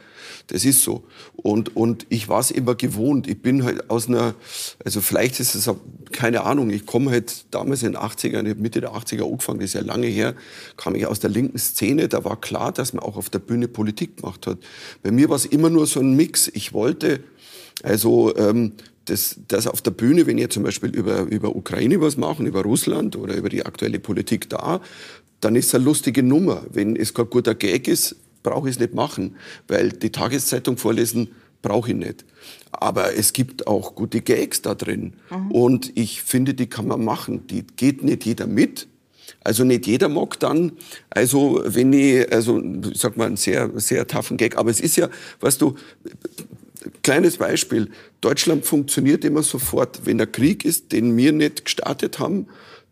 [0.47, 1.05] Das ist so.
[1.37, 3.29] Und, und ich war es immer gewohnt.
[3.29, 4.35] Ich bin halt aus einer,
[4.83, 5.77] also vielleicht ist es, auch,
[6.11, 9.71] keine Ahnung, ich komme halt damals in den 80ern, ich Mitte der 80er angefangen, das
[9.71, 10.35] ist ja lange her,
[10.77, 13.69] kam ich aus der linken Szene, da war klar, dass man auch auf der Bühne
[13.69, 14.59] Politik gemacht hat.
[15.03, 16.49] Bei mir war es immer nur so ein Mix.
[16.49, 17.21] Ich wollte,
[17.83, 18.73] also ähm,
[19.11, 22.63] dass, dass auf der Bühne, wenn ihr zum Beispiel über, über Ukraine was machen, über
[22.63, 24.81] Russland oder über die aktuelle Politik da,
[25.41, 26.65] dann ist es eine lustige Nummer.
[26.71, 29.37] Wenn es kein guter Gag ist, brauche ich es nicht machen,
[29.69, 31.29] weil die Tageszeitung vorlesen
[31.63, 32.25] brauche ich nicht.
[32.73, 35.15] Aber es gibt auch gute Gags da drin.
[35.31, 35.51] Mhm.
[35.51, 37.47] Und ich finde, die kann man machen.
[37.49, 38.87] Die geht nicht jeder mit.
[39.43, 40.73] Also nicht jeder mag dann,
[41.09, 42.63] also wenn ich, also
[42.95, 45.09] sag mal, einen sehr, sehr taffen Gag, aber es ist ja,
[45.41, 45.77] weißt du,
[47.03, 47.91] Kleines Beispiel.
[48.21, 50.01] Deutschland funktioniert immer sofort.
[50.05, 52.47] Wenn der Krieg ist, den wir nicht gestartet haben,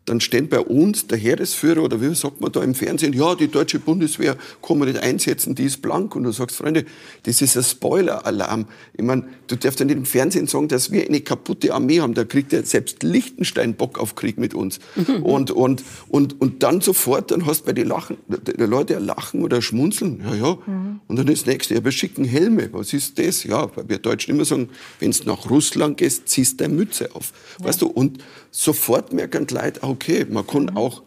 [0.08, 3.48] dann stehen bei uns der Heeresführer oder wie sagt man da im Fernsehen, ja, die
[3.48, 6.16] deutsche Bundeswehr kann man nicht einsetzen, die ist blank.
[6.16, 6.84] Und du sagst, Freunde,
[7.24, 8.66] das ist ein Spoiler-Alarm.
[8.96, 12.14] Ich meine, du darfst ja nicht im Fernsehen sagen, dass wir eine kaputte Armee haben.
[12.14, 14.80] Da kriegt ja selbst Liechtenstein Bock auf Krieg mit uns.
[15.22, 19.42] und, und, und, und dann sofort, dann hast du bei den Lachen, die Leute lachen
[19.42, 20.22] oder schmunzeln.
[20.24, 20.58] Ja, ja.
[20.66, 21.00] Mhm.
[21.06, 22.68] Und dann ist das nächste, ja, wir schicken Helme.
[22.72, 23.44] Was ist das?
[23.44, 24.68] Ja, weil wir Deutschen immer sagen,
[25.00, 27.32] wenn du nach Russland gehst, ziehst du deine Mütze auf.
[27.58, 27.66] Ja.
[27.66, 28.18] Weißt du, und
[28.50, 30.76] sofort merken die Leute, okay, man kann mhm.
[30.76, 31.02] auch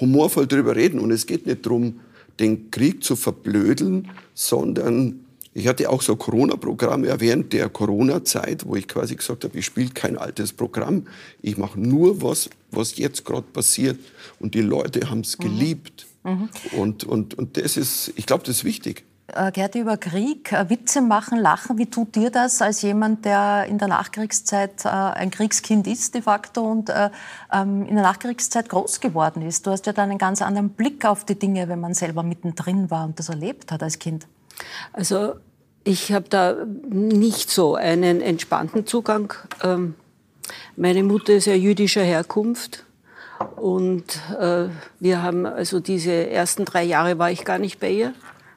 [0.00, 1.00] humorvoll darüber reden.
[1.00, 2.00] Und es geht nicht darum,
[2.38, 5.20] den Krieg zu verblödeln, sondern
[5.52, 9.88] ich hatte auch so Corona-Programme während der Corona-Zeit, wo ich quasi gesagt habe, ich spiele
[9.88, 11.06] kein altes Programm.
[11.40, 13.98] Ich mache nur was, was jetzt gerade passiert.
[14.38, 15.42] Und die Leute haben es mhm.
[15.42, 16.06] geliebt.
[16.24, 16.50] Mhm.
[16.76, 19.04] Und, und, und das ist, ich glaube, das ist wichtig.
[19.34, 21.78] Äh, Gerti, über Krieg, äh, Witze machen, lachen.
[21.78, 26.22] Wie tut dir das als jemand, der in der Nachkriegszeit äh, ein Kriegskind ist de
[26.22, 26.92] facto und
[27.52, 29.66] ähm, in der Nachkriegszeit groß geworden ist?
[29.66, 32.88] Du hast ja dann einen ganz anderen Blick auf die Dinge, wenn man selber mittendrin
[32.90, 34.28] war und das erlebt hat als Kind.
[34.92, 35.34] Also
[35.82, 36.54] ich habe da
[36.88, 39.34] nicht so einen entspannten Zugang.
[39.62, 39.96] Ähm,
[40.76, 42.84] meine Mutter ist ja jüdischer Herkunft.
[43.56, 44.18] Und
[44.98, 48.14] wir haben, also diese ersten drei Jahre war ich gar nicht bei ihr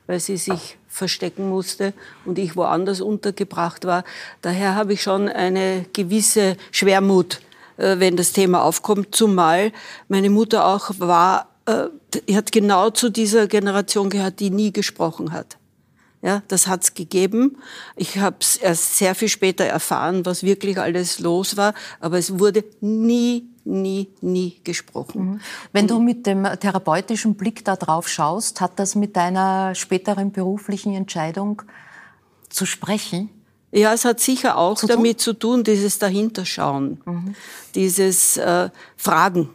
[0.09, 1.93] weil sie sich verstecken musste
[2.25, 4.03] und ich woanders untergebracht war.
[4.41, 7.41] Daher habe ich schon eine gewisse Schwermut,
[7.77, 9.71] äh, wenn das Thema aufkommt, zumal
[10.07, 15.57] meine Mutter auch war, äh, hat genau zu dieser Generation gehört, die nie gesprochen hat.
[16.23, 17.57] Ja, das hat's gegeben.
[17.95, 22.39] Ich habe es erst sehr viel später erfahren, was wirklich alles los war, aber es
[22.39, 25.21] wurde nie, nie, nie gesprochen.
[25.21, 25.41] Mhm.
[25.71, 30.93] Wenn du mit dem therapeutischen Blick da drauf schaust, hat das mit deiner späteren beruflichen
[30.95, 31.61] Entscheidung
[32.49, 33.29] zu sprechen?
[33.71, 37.35] Ja, es hat sicher auch zu damit zu tun, dieses Dahinterschauen, mhm.
[37.75, 39.49] dieses äh, Fragen.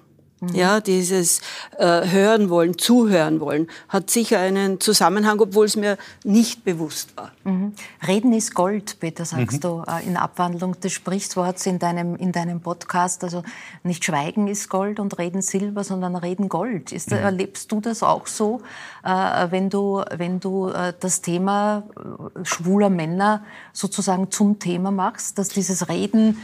[0.51, 0.55] Mhm.
[0.55, 1.41] Ja, dieses
[1.79, 7.33] äh, Hören wollen, zuhören wollen, hat sicher einen Zusammenhang, obwohl es mir nicht bewusst war.
[7.45, 7.73] Mhm.
[8.07, 9.61] Reden ist Gold, Peter, sagst mhm.
[9.61, 13.25] du äh, in Abwandlung des Sprichworts in deinem, in deinem Podcast.
[13.25, 13.43] Also
[13.83, 16.93] nicht Schweigen ist Gold und Reden Silber, sondern Reden Gold.
[16.93, 17.19] Ist, mhm.
[17.19, 18.63] Erlebst du das auch so,
[19.05, 25.39] äh, wenn du, wenn du äh, das Thema äh, schwuler Männer sozusagen zum Thema machst,
[25.39, 26.39] dass dieses Reden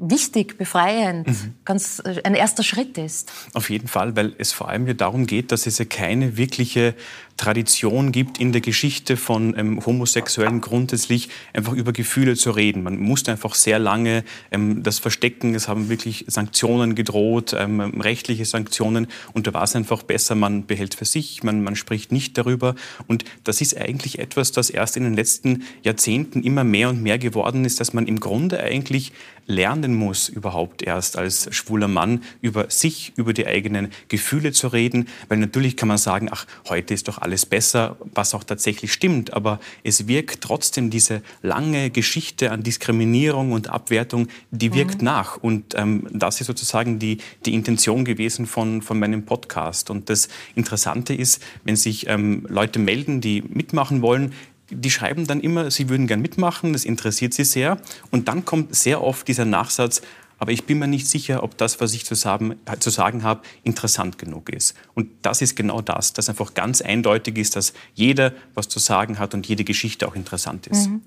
[0.00, 1.54] wichtig, befreiend, mhm.
[1.64, 3.30] ganz äh, ein erster Schritt ist.
[3.54, 6.94] Auf jeden Fall, weil es vor allem ja darum geht, dass es ja keine wirkliche
[7.38, 12.82] Tradition gibt in der Geschichte von ähm, Homosexuellen grundsätzlich einfach über Gefühle zu reden.
[12.82, 15.54] Man musste einfach sehr lange ähm, das verstecken.
[15.54, 19.06] Es haben wirklich Sanktionen gedroht, ähm, rechtliche Sanktionen.
[19.32, 22.74] Und da war es einfach besser, man behält für sich, man, man spricht nicht darüber.
[23.06, 27.18] Und das ist eigentlich etwas, das erst in den letzten Jahrzehnten immer mehr und mehr
[27.18, 29.12] geworden ist, dass man im Grunde eigentlich
[29.48, 35.08] lernen muss, überhaupt erst als schwuler Mann über sich, über die eigenen Gefühle zu reden.
[35.28, 39.32] Weil natürlich kann man sagen, ach, heute ist doch alles besser, was auch tatsächlich stimmt.
[39.32, 45.06] Aber es wirkt trotzdem diese lange Geschichte an Diskriminierung und Abwertung, die wirkt mhm.
[45.06, 45.38] nach.
[45.38, 49.88] Und ähm, das ist sozusagen die, die Intention gewesen von, von meinem Podcast.
[49.90, 54.34] Und das Interessante ist, wenn sich ähm, Leute melden, die mitmachen wollen,
[54.70, 57.78] die schreiben dann immer, sie würden gern mitmachen, das interessiert sie sehr.
[58.10, 60.02] Und dann kommt sehr oft dieser Nachsatz,
[60.38, 63.42] aber ich bin mir nicht sicher, ob das, was ich zu sagen, zu sagen habe,
[63.64, 64.74] interessant genug ist.
[64.94, 69.18] Und das ist genau das, dass einfach ganz eindeutig ist, dass jeder was zu sagen
[69.18, 70.88] hat und jede Geschichte auch interessant ist.
[70.88, 71.02] Mhm.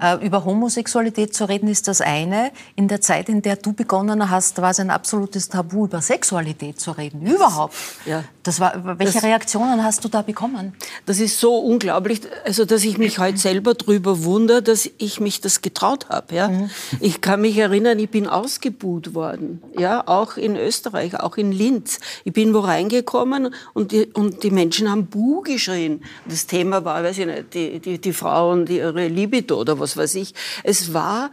[0.00, 2.52] Äh, über Homosexualität zu reden ist das eine.
[2.74, 6.80] In der Zeit, in der du begonnen hast, war es ein absolutes Tabu, über Sexualität
[6.80, 7.26] zu reden.
[7.26, 7.74] Überhaupt.
[8.06, 8.24] Ja.
[8.42, 10.72] Das war, welche das, Reaktionen hast du da bekommen?
[11.04, 15.42] Das ist so unglaublich, also dass ich mich heute selber darüber wundere, dass ich mich
[15.42, 16.34] das getraut habe.
[16.34, 16.48] Ja?
[16.48, 16.70] Mhm.
[17.00, 19.62] Ich kann mich erinnern, ich bin ausgebildet ausgebuht worden.
[19.78, 21.98] Ja, auch in Österreich, auch in Linz.
[22.24, 26.02] Ich bin wo reingekommen und die, und die Menschen haben Buh geschrien.
[26.26, 29.96] Das Thema war, weiß ich nicht, die, die, die Frau und ihre Libido oder was
[29.96, 30.34] weiß ich.
[30.64, 31.30] Es war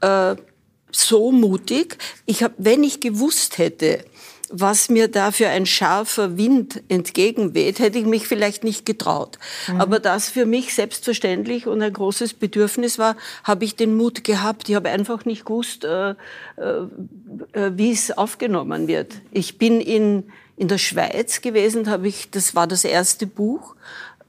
[0.00, 0.36] äh,
[0.90, 1.98] so mutig.
[2.26, 4.04] Ich hab, wenn ich gewusst hätte,
[4.50, 9.38] was mir da für ein scharfer Wind entgegenweht, hätte ich mich vielleicht nicht getraut.
[9.68, 9.80] Mhm.
[9.80, 14.68] Aber das für mich selbstverständlich und ein großes Bedürfnis war, habe ich den Mut gehabt.
[14.68, 16.14] Ich habe einfach nicht gewusst, äh, äh,
[17.52, 19.14] äh wie es aufgenommen wird.
[19.32, 20.24] Ich bin in,
[20.56, 23.74] in der Schweiz gewesen, habe ich, das war das erste Buch,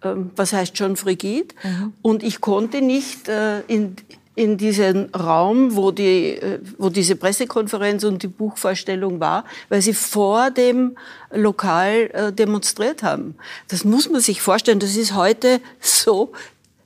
[0.02, 1.94] äh, was heißt schon Frigid, mhm.
[2.02, 3.96] und ich konnte nicht äh, in,
[4.38, 9.96] in diesen Raum, wo, die, äh, wo diese Pressekonferenz und die Buchvorstellung war, weil sie
[9.96, 10.96] vor dem
[11.32, 13.36] Lokal äh, demonstriert haben.
[13.68, 14.80] Das muss man sich vorstellen.
[14.80, 16.34] Das ist heute so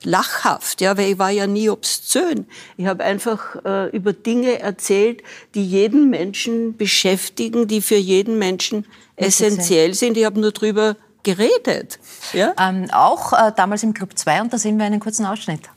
[0.02, 2.46] lachhaft, ja, weil ich war ja nie obszön.
[2.78, 5.22] Ich habe einfach äh, über Dinge erzählt,
[5.54, 8.86] die jeden Menschen beschäftigen, die für jeden Menschen
[9.16, 10.16] essentiell sind.
[10.16, 11.98] Ich habe nur drüber geredet.
[12.32, 12.54] Ja?
[12.58, 15.68] Ähm, auch äh, damals im Club 2 und da sehen wir einen kurzen Ausschnitt.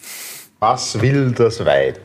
[0.60, 2.00] Was will das Weib?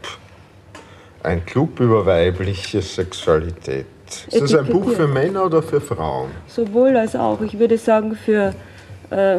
[1.23, 3.87] Ein Club über weibliche Sexualität.
[4.29, 6.31] Ist das ein Buch für Männer oder für Frauen?
[6.49, 7.41] Sowohl als auch.
[7.43, 8.53] Ich würde sagen für
[9.11, 9.39] äh,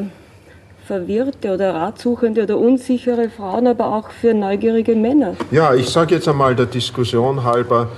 [0.88, 5.36] verwirrte oder ratsuchende oder unsichere Frauen, aber auch für neugierige Männer.
[5.52, 7.90] Ja, ich sage jetzt einmal der Diskussion halber,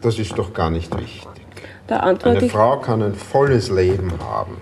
[0.00, 1.28] das ist doch gar nicht wichtig.
[1.86, 4.56] Eine Frau kann ein volles Leben haben.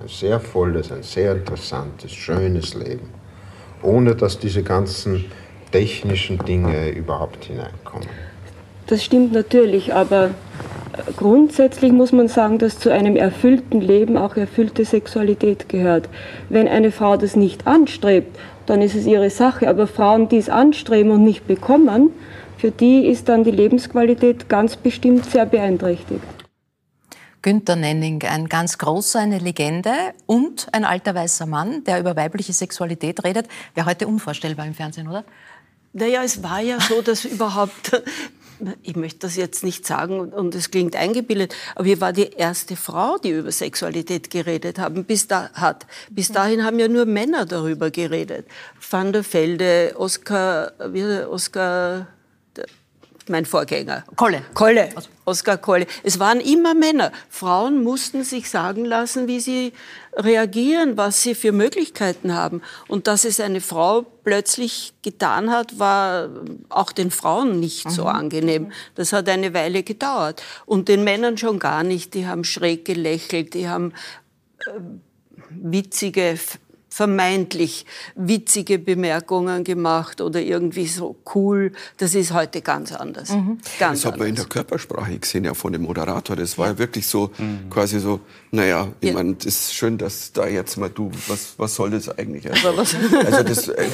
[0.00, 3.13] Ein sehr volles, ein sehr interessantes, schönes Leben
[3.84, 5.26] ohne dass diese ganzen
[5.70, 8.08] technischen Dinge überhaupt hineinkommen.
[8.86, 10.30] Das stimmt natürlich, aber
[11.16, 16.08] grundsätzlich muss man sagen, dass zu einem erfüllten Leben auch erfüllte Sexualität gehört.
[16.48, 19.68] Wenn eine Frau das nicht anstrebt, dann ist es ihre Sache.
[19.68, 22.10] Aber Frauen, die es anstreben und nicht bekommen,
[22.58, 26.22] für die ist dann die Lebensqualität ganz bestimmt sehr beeinträchtigt.
[27.44, 29.92] Günter Nenning, ein ganz großer, eine Legende
[30.24, 33.48] und ein alter weißer Mann, der über weibliche Sexualität redet.
[33.74, 35.26] Wäre heute unvorstellbar im Fernsehen, oder?
[35.92, 38.02] Naja, es war ja so, dass überhaupt,
[38.82, 42.76] ich möchte das jetzt nicht sagen und es klingt eingebildet, aber ich war die erste
[42.76, 45.84] Frau, die über Sexualität geredet haben, bis da, hat.
[46.08, 48.46] Bis dahin haben ja nur Männer darüber geredet.
[48.90, 52.06] Van der Velde, Oskar, wie, Oskar
[53.28, 54.04] mein Vorgänger.
[54.16, 54.42] Kolle.
[54.54, 54.90] Kolle.
[55.24, 55.86] Oskar Kolle.
[56.02, 57.12] Es waren immer Männer.
[57.30, 59.72] Frauen mussten sich sagen lassen, wie sie
[60.14, 62.62] reagieren, was sie für Möglichkeiten haben.
[62.88, 66.28] Und dass es eine Frau plötzlich getan hat, war
[66.68, 68.08] auch den Frauen nicht so mhm.
[68.08, 68.72] angenehm.
[68.94, 70.42] Das hat eine Weile gedauert.
[70.66, 72.14] Und den Männern schon gar nicht.
[72.14, 73.92] Die haben schräg gelächelt, die haben
[74.66, 74.70] äh,
[75.48, 76.38] witzige
[76.94, 81.72] vermeintlich witzige Bemerkungen gemacht oder irgendwie so cool.
[81.96, 83.30] Das ist heute ganz anders.
[83.30, 83.58] Mhm.
[83.80, 86.36] Ganz das hat man in der Körpersprache gesehen, ja, von dem Moderator.
[86.36, 87.68] Das war ja, wirklich so, mhm.
[87.68, 88.20] quasi so,
[88.52, 89.14] naja, ich ja.
[89.14, 92.48] meine, das ist schön, dass da jetzt mal du, was, was soll das eigentlich?
[92.48, 93.88] Also, also das, äh,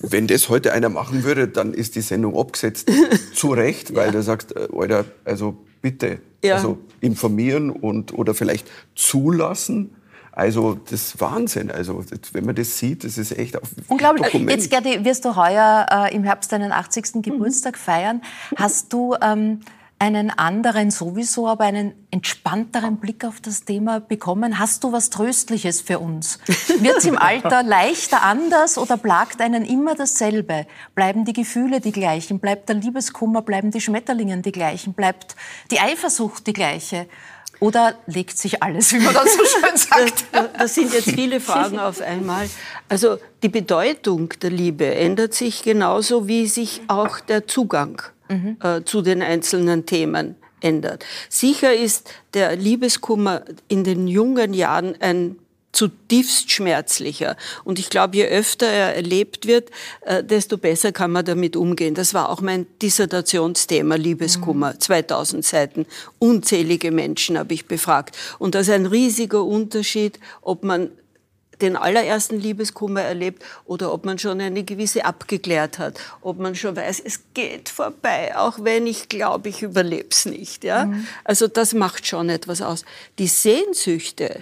[0.00, 2.90] wenn das heute einer machen würde, dann ist die Sendung abgesetzt.
[3.34, 4.12] Zu Recht, weil ja.
[4.12, 6.54] du sagst, äh, Alter, also bitte, ja.
[6.54, 9.90] also informieren und, oder vielleicht zulassen,
[10.32, 11.70] also das ist Wahnsinn.
[11.70, 14.26] Also wenn man das sieht, das ist echt unglaublich.
[14.26, 14.50] Dokument.
[14.50, 17.14] Jetzt Gerdi, wirst du heuer äh, im Herbst deinen 80.
[17.14, 17.22] Mhm.
[17.22, 18.22] Geburtstag feiern.
[18.56, 19.60] Hast du ähm,
[20.00, 24.58] einen anderen sowieso, aber einen entspannteren Blick auf das Thema bekommen?
[24.58, 26.38] Hast du was Tröstliches für uns?
[26.78, 30.66] Wird es im Alter leichter anders oder plagt einen immer dasselbe?
[30.94, 32.38] Bleiben die Gefühle die gleichen?
[32.38, 33.42] Bleibt der Liebeskummer?
[33.42, 34.94] Bleiben die Schmetterlingen die gleichen?
[34.94, 35.36] Bleibt
[35.70, 37.06] die Eifersucht die gleiche?
[37.60, 40.24] Oder legt sich alles, wie man das so schön sagt?
[40.58, 42.48] Das, sind jetzt viele Fragen auf einmal.
[42.88, 48.56] Also die Bedeutung der Liebe ändert sich genauso wie sich auch der Zugang mhm.
[48.62, 51.04] äh, zu den einzelnen Themen ändert.
[51.28, 55.36] Sicher ist der Liebeskummer in den jungen Jahren ein
[55.72, 57.36] zutiefst schmerzlicher.
[57.64, 59.70] Und ich glaube, je öfter er erlebt wird,
[60.02, 61.94] äh, desto besser kann man damit umgehen.
[61.94, 64.80] Das war auch mein Dissertationsthema, Liebeskummer, mhm.
[64.80, 65.86] 2000 Seiten.
[66.18, 68.16] Unzählige Menschen habe ich befragt.
[68.38, 70.90] Und das ist ein riesiger Unterschied, ob man
[71.60, 76.76] den allerersten Liebeskummer erlebt oder ob man schon eine gewisse abgeklärt hat, ob man schon
[76.76, 80.64] weiß, es geht vorbei, auch wenn ich glaube, ich überlebe es nicht.
[80.64, 80.86] Ja?
[80.86, 81.06] Mhm.
[81.24, 82.84] Also das macht schon etwas aus.
[83.18, 84.40] Die Sehnsüchte,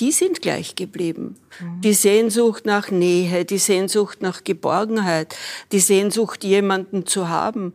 [0.00, 1.36] die sind gleich geblieben.
[1.84, 5.36] Die Sehnsucht nach Nähe, die Sehnsucht nach Geborgenheit,
[5.72, 7.74] die Sehnsucht, jemanden zu haben,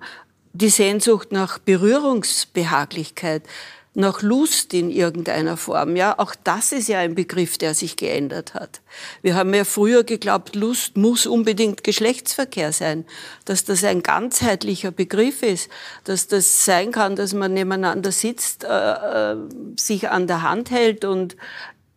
[0.53, 3.43] die Sehnsucht nach Berührungsbehaglichkeit,
[3.95, 5.95] nach Lust in irgendeiner Form.
[5.95, 8.81] Ja, auch das ist ja ein Begriff, der sich geändert hat.
[9.21, 13.05] Wir haben ja früher geglaubt, Lust muss unbedingt Geschlechtsverkehr sein,
[13.45, 15.69] dass das ein ganzheitlicher Begriff ist,
[16.03, 19.37] dass das sein kann, dass man nebeneinander sitzt, äh, äh
[19.77, 21.37] sich an der Hand hält und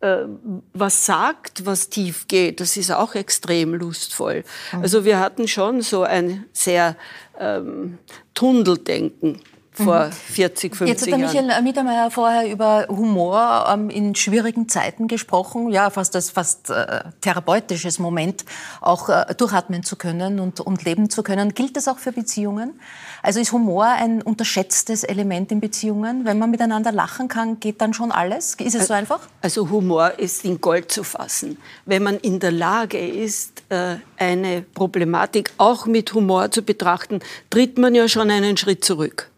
[0.01, 4.45] was sagt, was tief geht, das ist auch extrem lustvoll.
[4.71, 4.81] Mhm.
[4.81, 6.95] Also wir hatten schon so ein sehr
[7.37, 7.97] ähm,
[8.33, 9.41] Tunneldenken
[9.83, 10.87] vor 40, 50 Jahren.
[10.87, 16.15] Jetzt hat der Michael Mittermeier vorher über Humor ähm, in schwierigen Zeiten gesprochen, ja, fast
[16.15, 18.45] als fast äh, therapeutisches Moment,
[18.81, 21.53] auch äh, durchatmen zu können und, und leben zu können.
[21.53, 22.79] Gilt das auch für Beziehungen?
[23.21, 26.25] Also ist Humor ein unterschätztes Element in Beziehungen?
[26.25, 28.55] Wenn man miteinander lachen kann, geht dann schon alles?
[28.55, 29.19] Ist es so einfach?
[29.41, 31.57] Also Humor ist in Gold zu fassen.
[31.85, 37.77] Wenn man in der Lage ist, äh, eine Problematik auch mit Humor zu betrachten, tritt
[37.77, 39.29] man ja schon einen Schritt zurück.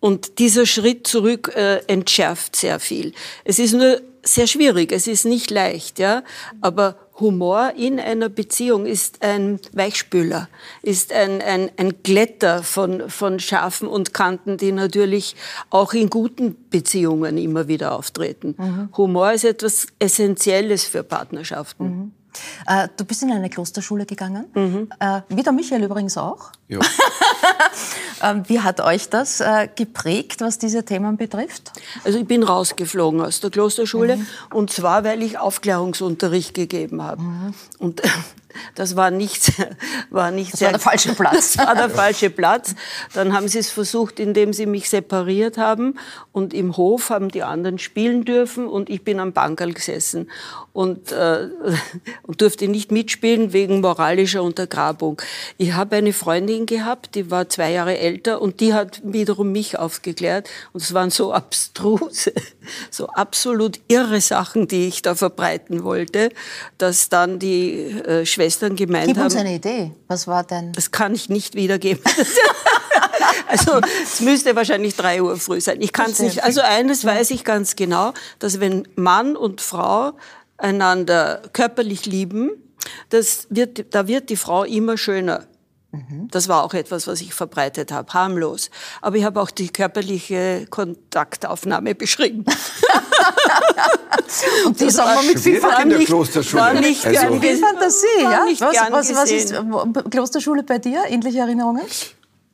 [0.00, 3.12] Und dieser Schritt zurück äh, entschärft sehr viel.
[3.44, 6.22] Es ist nur sehr schwierig, es ist nicht leicht, ja.
[6.60, 10.48] Aber Humor in einer Beziehung ist ein Weichspüler,
[10.82, 15.36] ist ein, ein, ein Glätter von, von Schafen und Kanten, die natürlich
[15.70, 18.54] auch in guten Beziehungen immer wieder auftreten.
[18.58, 18.88] Mhm.
[18.96, 21.84] Humor ist etwas Essentielles für Partnerschaften.
[21.84, 22.12] Mhm.
[22.66, 24.88] Äh, du bist in eine Klosterschule gegangen, mhm.
[25.00, 26.50] äh, wie der Michael übrigens auch.
[26.68, 26.80] Ja.
[28.22, 31.72] ähm, wie hat euch das äh, geprägt, was diese Themen betrifft?
[32.04, 34.26] Also ich bin rausgeflogen aus der Klosterschule mhm.
[34.52, 37.22] und zwar, weil ich Aufklärungsunterricht gegeben habe.
[37.22, 37.54] Mhm.
[37.78, 38.02] Und
[38.74, 39.52] das war nicht,
[40.10, 40.68] war nicht das sehr.
[40.68, 41.54] war der falsche Platz.
[41.54, 42.74] Das war der falsche Platz.
[43.14, 45.98] Dann haben sie es versucht, indem sie mich separiert haben.
[46.32, 50.30] Und im Hof haben die anderen spielen dürfen und ich bin am Bankerl gesessen
[50.72, 51.48] und, äh,
[52.22, 55.22] und durfte nicht mitspielen wegen moralischer Untergrabung.
[55.58, 59.78] Ich habe eine Freundin gehabt, die war zwei Jahre älter und die hat wiederum mich
[59.78, 60.48] aufgeklärt.
[60.72, 62.32] Und es waren so abstruse,
[62.90, 66.30] so absolut irre Sachen, die ich da verbreiten wollte,
[66.78, 69.28] dass dann die äh, Schwestern gemeint Gib haben.
[69.28, 69.92] Gib uns eine Idee.
[70.08, 70.72] Was war denn?
[70.72, 72.02] Das kann ich nicht wiedergeben.
[73.48, 75.80] also es müsste wahrscheinlich drei Uhr früh sein.
[75.80, 76.42] Ich kann es nicht.
[76.44, 80.12] Also eines weiß ich ganz genau, dass wenn Mann und Frau
[80.58, 82.50] einander körperlich lieben,
[83.10, 85.44] das wird, da wird die Frau immer schöner.
[85.96, 86.28] Mhm.
[86.30, 88.70] Das war auch etwas, was ich verbreitet habe, harmlos.
[89.00, 92.44] Aber ich habe auch die körperliche Kontaktaufnahme beschrieben.
[94.66, 95.82] Und die sagen wir mit viel Fantasie.
[95.82, 96.62] in der Klosterschule.
[96.62, 98.44] War nicht also, gern viel Fantasie, ja?
[98.44, 99.54] Nicht was, gern was, was ist
[100.10, 101.04] Klosterschule bei dir?
[101.08, 101.82] Ähnliche Erinnerungen?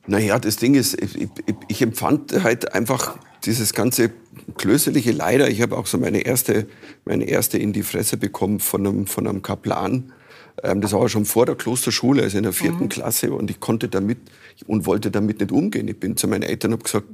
[0.05, 1.29] Naja, das Ding ist, ich, ich,
[1.67, 4.11] ich empfand halt einfach dieses ganze
[4.57, 5.49] klösterliche leider.
[5.49, 6.67] Ich habe auch so meine erste,
[7.05, 10.13] meine erste in die Fresse bekommen von einem, von einem Kaplan.
[10.61, 12.89] Ähm, das war schon vor der Klosterschule, also in der vierten mhm.
[12.89, 13.31] Klasse.
[13.31, 14.19] Und ich konnte damit
[14.67, 15.87] und wollte damit nicht umgehen.
[15.87, 17.07] Ich bin zu meinen Eltern und habe gesagt,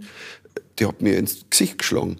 [0.79, 2.17] der hat mir ins Gesicht geschlagen.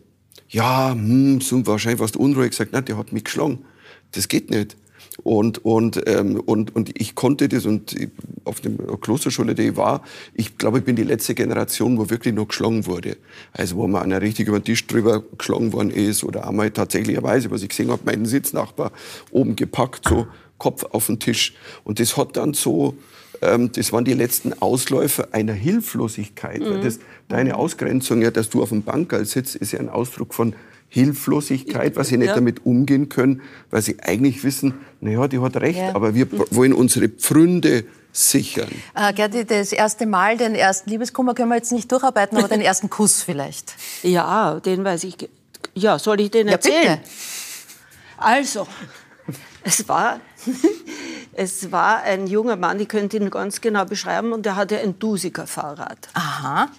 [0.50, 2.52] Ja, hm, so wahrscheinlich warst du unruhig.
[2.52, 3.66] gesagt, nein, der hat mich geschlagen.
[4.12, 4.76] Das geht nicht.
[5.24, 7.96] Und, und, ähm, und, und ich konnte das und
[8.46, 10.04] auf der Klosterschule, die ich war,
[10.34, 13.18] ich glaube, ich bin die letzte Generation, wo wirklich noch geschlagen wurde.
[13.52, 17.52] Also wo man einer richtig über den Tisch drüber geschlagen worden ist oder einmal tatsächlicherweise,
[17.52, 18.92] was ich gesehen habe, meinen Sitznachbar
[19.32, 20.28] oben gepackt, so
[20.60, 21.56] Kopf auf den Tisch.
[21.84, 22.96] Und das hat dann so,
[23.42, 26.62] ähm, das waren die letzten Ausläufer einer Hilflosigkeit.
[26.62, 26.84] Mhm.
[26.84, 30.54] Das, deine Ausgrenzung, ja, dass du auf dem Bankerl sitzt, ist ja ein Ausdruck von
[30.90, 32.36] Hilflosigkeit, weil sie nicht ja.
[32.36, 35.96] damit umgehen können, weil sie eigentlich wissen, naja, die hat recht, ja.
[35.96, 38.70] aber wir wollen unsere Pfründe sichern.
[38.96, 42.62] Äh, Gerdi, das erste Mal, den ersten Liebeskummer können wir jetzt nicht durcharbeiten, aber den
[42.62, 43.76] ersten Kuss vielleicht.
[44.02, 45.30] Ja, den weiß ich.
[45.76, 46.84] Ja, soll ich den erzählen?
[46.84, 47.10] Ja, bitte.
[48.18, 48.68] Also,
[49.64, 50.20] es war,
[51.34, 54.98] es war ein junger Mann, ich könnte ihn ganz genau beschreiben, und der hatte ein
[55.00, 56.10] Dusiker Fahrrad.
[56.14, 56.70] Aha.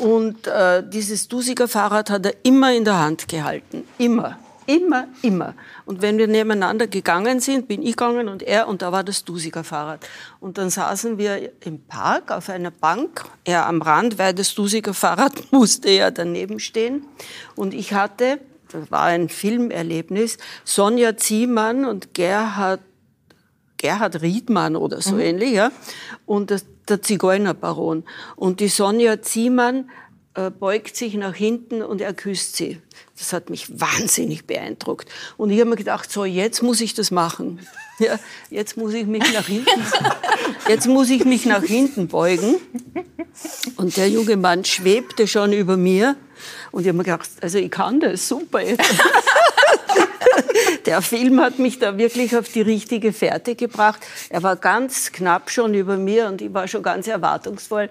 [0.00, 3.84] Und äh, dieses Dusiger Fahrrad hat er immer in der Hand gehalten.
[3.98, 4.38] Immer.
[4.66, 5.54] Immer, immer.
[5.84, 9.24] Und wenn wir nebeneinander gegangen sind, bin ich gegangen und er, und da war das
[9.24, 10.04] Dusiger Fahrrad.
[10.40, 14.92] Und dann saßen wir im Park auf einer Bank, er am Rand, weil das Dusiger
[14.92, 17.06] Fahrrad musste ja daneben stehen.
[17.54, 18.40] Und ich hatte,
[18.70, 22.80] das war ein Filmerlebnis, Sonja Ziemann und Gerhard,
[23.76, 25.20] Gerhard Riedmann oder so mhm.
[25.20, 25.70] ähnlich, ja.
[26.24, 28.04] Und das, der Zigeunerbaron.
[28.36, 29.90] Und die Sonja Ziemann
[30.58, 32.80] beugt sich nach hinten und er küsst sie.
[33.18, 35.08] Das hat mich wahnsinnig beeindruckt.
[35.36, 37.60] Und ich habe mir gedacht, so, jetzt muss ich das machen.
[37.98, 38.18] Ja,
[38.50, 39.82] jetzt muss ich mich nach hinten,
[40.68, 42.56] jetzt muss ich mich nach hinten beugen.
[43.76, 46.14] Und der junge Mann schwebte schon über mir.
[46.72, 48.60] Und ich habe mir gedacht, also ich kann das, super.
[50.86, 54.00] Der Film hat mich da wirklich auf die richtige Fährte gebracht.
[54.30, 57.90] Er war ganz knapp schon über mir und ich war schon ganz erwartungsvoll.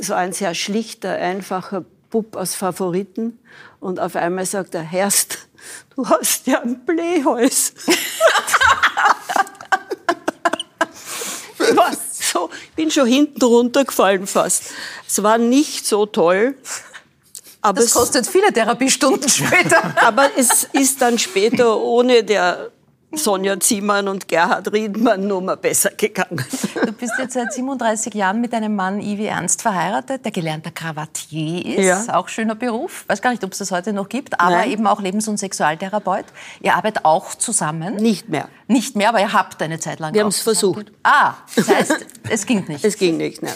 [0.00, 3.38] So ein sehr schlichter, einfacher Bub aus Favoriten.
[3.78, 5.46] Und auf einmal sagt er, Herst,
[5.94, 7.72] du hast ja ein Blähhäus.
[12.36, 14.72] so, ich bin schon hinten runtergefallen fast.
[15.06, 16.56] Es war nicht so toll.
[17.66, 19.94] Aber das kostet viele Therapiestunden später.
[20.04, 22.70] aber es ist dann später ohne der
[23.12, 26.44] Sonja Ziemann und Gerhard Riedmann nur mal besser gegangen.
[26.84, 31.64] Du bist jetzt seit 37 Jahren mit einem Mann, Ivi Ernst, verheiratet, der gelernter Krawattier
[31.78, 31.84] ist.
[32.08, 32.14] Ja.
[32.14, 33.04] Auch schöner Beruf.
[33.06, 34.70] Weiß gar nicht, ob es das heute noch gibt, aber Nein.
[34.72, 36.26] eben auch Lebens- und Sexualtherapeut.
[36.60, 37.96] Ihr arbeitet auch zusammen.
[37.96, 38.48] Nicht mehr.
[38.66, 40.92] Nicht mehr, aber ihr habt eine Zeit lang Wir haben es versucht.
[41.02, 41.96] Ah, das heißt,
[42.28, 42.84] es ging nicht.
[42.84, 43.54] Es ging nicht, nein.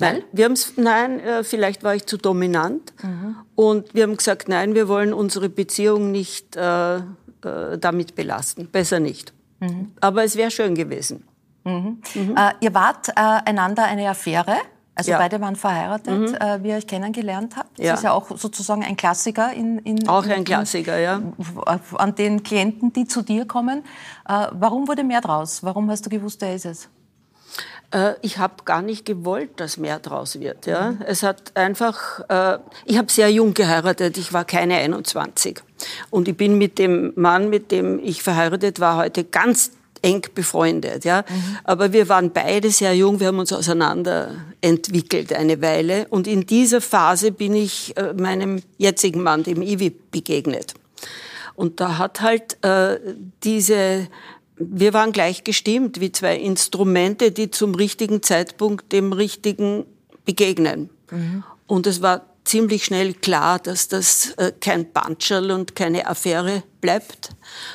[0.00, 2.92] Nein, wir haben's, nein, äh, vielleicht war ich zu dominant.
[3.02, 3.36] Mhm.
[3.54, 8.68] Und wir haben gesagt, nein, wir wollen unsere Beziehung nicht äh, äh, damit belasten.
[8.68, 9.32] Besser nicht.
[9.60, 9.92] Mhm.
[10.00, 11.24] Aber es wäre schön gewesen.
[11.64, 12.00] Mhm.
[12.14, 12.36] Mhm.
[12.36, 14.56] Äh, ihr wart äh, einander eine Affäre.
[14.94, 15.18] Also ja.
[15.18, 16.34] beide waren verheiratet, mhm.
[16.34, 17.78] äh, wie ihr euch kennengelernt habt.
[17.78, 17.94] Das ja.
[17.94, 21.22] ist ja auch sozusagen ein Klassiker in, in auch ein Klassiker, ja.
[21.94, 23.84] An den Klienten, die zu dir kommen.
[24.24, 25.62] Warum wurde mehr draus?
[25.62, 26.88] Warum hast du gewusst, er ist es?
[27.90, 30.66] Äh, ich habe gar nicht gewollt, dass mehr draus wird.
[30.66, 30.94] Ja.
[31.06, 35.60] Es hat einfach, äh, ich habe sehr jung geheiratet, ich war keine 21.
[36.10, 39.72] Und ich bin mit dem Mann, mit dem ich verheiratet war, heute ganz
[40.02, 41.04] eng befreundet.
[41.04, 41.24] Ja.
[41.28, 41.58] Mhm.
[41.64, 46.06] Aber wir waren beide sehr jung, wir haben uns auseinander entwickelt eine Weile.
[46.10, 50.74] Und in dieser Phase bin ich äh, meinem jetzigen Mann, dem Ivi, begegnet.
[51.54, 52.56] Und da hat halt
[53.42, 54.06] diese
[54.58, 59.84] wir waren gleich gestimmt wie zwei Instrumente, die zum richtigen Zeitpunkt dem Richtigen
[60.24, 60.90] begegnen.
[61.10, 61.44] Mhm.
[61.66, 67.30] Und es war ziemlich schnell klar, dass das äh, kein Bandscherl und keine Affäre bleibt,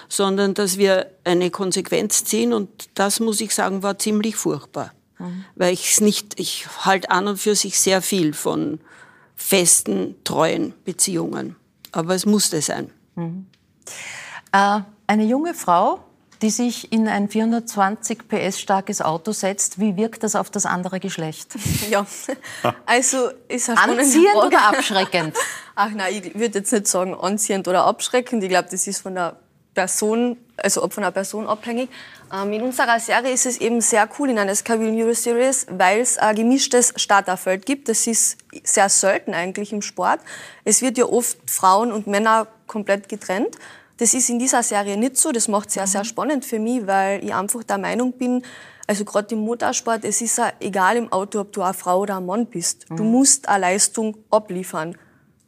[0.10, 2.54] sondern dass wir eine Konsequenz ziehen.
[2.54, 4.92] Und das, muss ich sagen, war ziemlich furchtbar.
[5.20, 5.46] Mhm.
[5.56, 8.80] Weil ich es nicht, ich halte an und für sich sehr viel von
[9.36, 11.56] festen, treuen Beziehungen.
[11.92, 12.90] Aber es musste sein.
[13.16, 13.46] Mhm.
[14.52, 16.04] Äh, eine junge Frau
[16.44, 21.00] die sich in ein 420 PS starkes Auto setzt, wie wirkt das auf das andere
[21.00, 21.56] Geschlecht?
[21.90, 22.06] Ja,
[22.86, 25.36] also ist Anziehend oder abschreckend?
[25.76, 28.44] Ach nein, ich würde jetzt nicht sagen anziehend oder abschreckend.
[28.44, 29.38] Ich glaube, das ist von der
[29.74, 31.90] Person, also von der Person abhängig.
[32.34, 36.00] Ähm, in unserer Serie ist es eben sehr cool in einer Scaville Neuro Series, weil
[36.00, 37.90] es ein gemischtes Starterfeld gibt.
[37.90, 40.20] Das ist sehr selten eigentlich im Sport.
[40.64, 43.58] Es wird ja oft Frauen und Männer komplett getrennt.
[44.04, 45.32] Das ist in dieser Serie nicht so.
[45.32, 46.06] Das macht es sehr, sehr mhm.
[46.06, 48.44] spannend für mich, weil ich einfach der Meinung bin,
[48.86, 52.18] also gerade im Motorsport, es ist ja egal im Auto, ob du eine Frau oder
[52.18, 52.86] ein Mann bist.
[52.90, 53.12] Du mhm.
[53.12, 54.98] musst eine Leistung abliefern.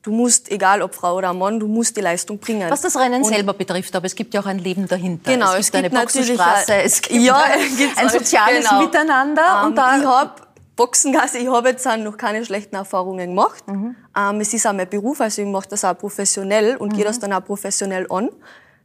[0.03, 2.69] Du musst, egal ob Frau oder Mann, du musst die Leistung bringen.
[2.69, 5.33] Was das Rennen und selber betrifft, aber es gibt ja auch ein Leben dahinter.
[5.33, 7.43] Genau, es gibt, es gibt eine Boxenstraße, es gibt ja,
[7.97, 8.83] ein soziales genau.
[8.83, 9.63] Miteinander.
[9.63, 10.44] Um, und da ich habe
[10.75, 13.67] Boxengasse, ich habe jetzt noch keine schlechten Erfahrungen gemacht.
[13.67, 13.95] Mhm.
[14.17, 16.97] Ähm, es ist auch mein Beruf, also ich mache das auch professionell und mhm.
[16.97, 18.29] gehe das dann auch professionell an.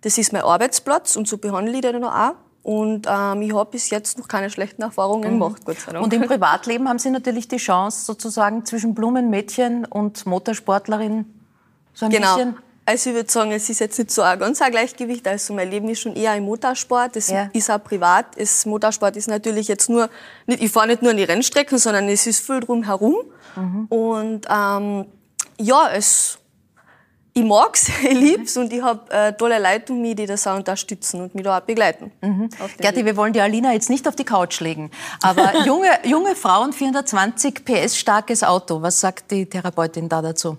[0.03, 2.35] Das ist mein Arbeitsplatz und so behandle ich den auch.
[2.63, 5.41] Und ähm, ich habe bis jetzt noch keine schlechten Erfahrungen mhm.
[5.41, 6.05] gemacht, Gott sei Dank.
[6.05, 11.25] Und im Privatleben haben Sie natürlich die Chance, sozusagen zwischen Blumenmädchen und Motorsportlerin
[11.95, 12.37] so ein genau.
[12.37, 12.57] bisschen
[12.91, 15.27] also ich würde sagen, es ist jetzt nicht so ein ganz ein Gleichgewicht.
[15.29, 17.15] Also mein Leben ist schon eher im Motorsport.
[17.15, 17.49] Es ja.
[17.53, 18.27] ist auch privat.
[18.37, 20.11] Das Motorsport ist natürlich jetzt nur,
[20.47, 23.15] nicht, ich fahre nicht nur an die Rennstrecken, sondern es ist viel drumherum.
[23.55, 23.87] Mhm.
[23.87, 25.07] Und ähm,
[25.61, 26.39] ja, es,
[27.33, 30.57] ich mag's, ich lieb's und ich habe äh, tolle Leute um mich, die das auch
[30.57, 32.11] unterstützen und mich da auch begleiten.
[32.23, 32.49] Mhm.
[32.79, 34.91] Gerti, wir wollen die Alina jetzt nicht auf die Couch legen,
[35.23, 40.59] aber junge, junge Frauen, 420 PS starkes Auto, was sagt die Therapeutin da dazu?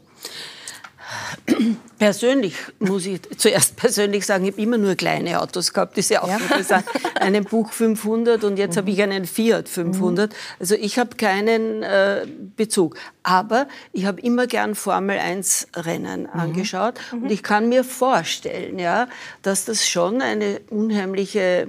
[1.99, 6.27] Persönlich muss ich zuerst persönlich sagen, ich habe immer nur kleine Autos gehabt, diese auch
[6.27, 6.37] ja.
[6.37, 6.85] interessant.
[7.19, 8.79] Einen Buch 500 und jetzt mhm.
[8.79, 10.31] habe ich einen Fiat 500.
[10.31, 10.35] Mhm.
[10.59, 12.97] Also ich habe keinen äh, Bezug.
[13.23, 16.39] Aber ich habe immer gern Formel 1 Rennen mhm.
[16.39, 17.23] angeschaut mhm.
[17.23, 19.07] und ich kann mir vorstellen, ja,
[19.43, 21.67] dass das schon eine unheimliche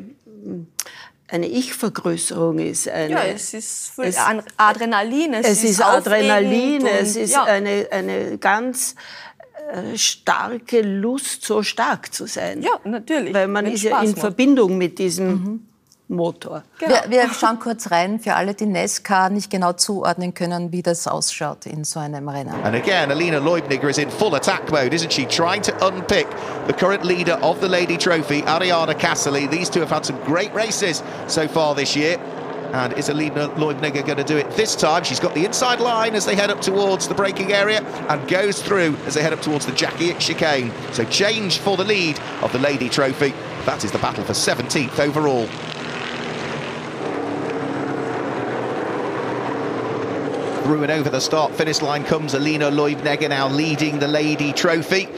[1.32, 2.88] eine Ich-Vergrößerung ist.
[2.88, 4.16] Eine, ja, es ist es,
[4.58, 5.32] Adrenalin.
[5.32, 7.44] Es, es ist, ist Adrenalin, es ist ja.
[7.44, 8.94] eine, eine ganz
[9.96, 12.62] starke Lust, so stark zu sein.
[12.62, 13.34] Ja, natürlich.
[13.34, 14.20] Weil man ist ja in macht.
[14.20, 15.66] Verbindung mit diesem mhm.
[16.12, 16.62] Motor.
[16.78, 16.94] Genau.
[17.08, 21.08] Wir, wir, schauen kurz rein für alle, die Nesca nicht genau zuordnen können, wie das
[21.08, 22.54] ausschaut in so einem Rennen.
[22.62, 25.24] And again, Alina Leubniger is in full attack mode, isn't she?
[25.24, 26.26] Trying to unpick
[26.66, 29.50] the current leader of the Lady Trophy, Ariana Cassely.
[29.50, 32.18] These two have had some great races so far this year.
[32.72, 35.04] And is Alina Leubniger going to do it this time?
[35.04, 38.62] She's got the inside line as they head up towards the braking area and goes
[38.62, 40.72] through as they head up towards the Jackie chicane.
[40.92, 43.34] So change for the lead of the Lady Trophy.
[43.66, 45.46] That is the battle for 17th overall.
[50.64, 55.08] Through and over the start finish line comes Alina Leubneger now leading the Lady Trophy.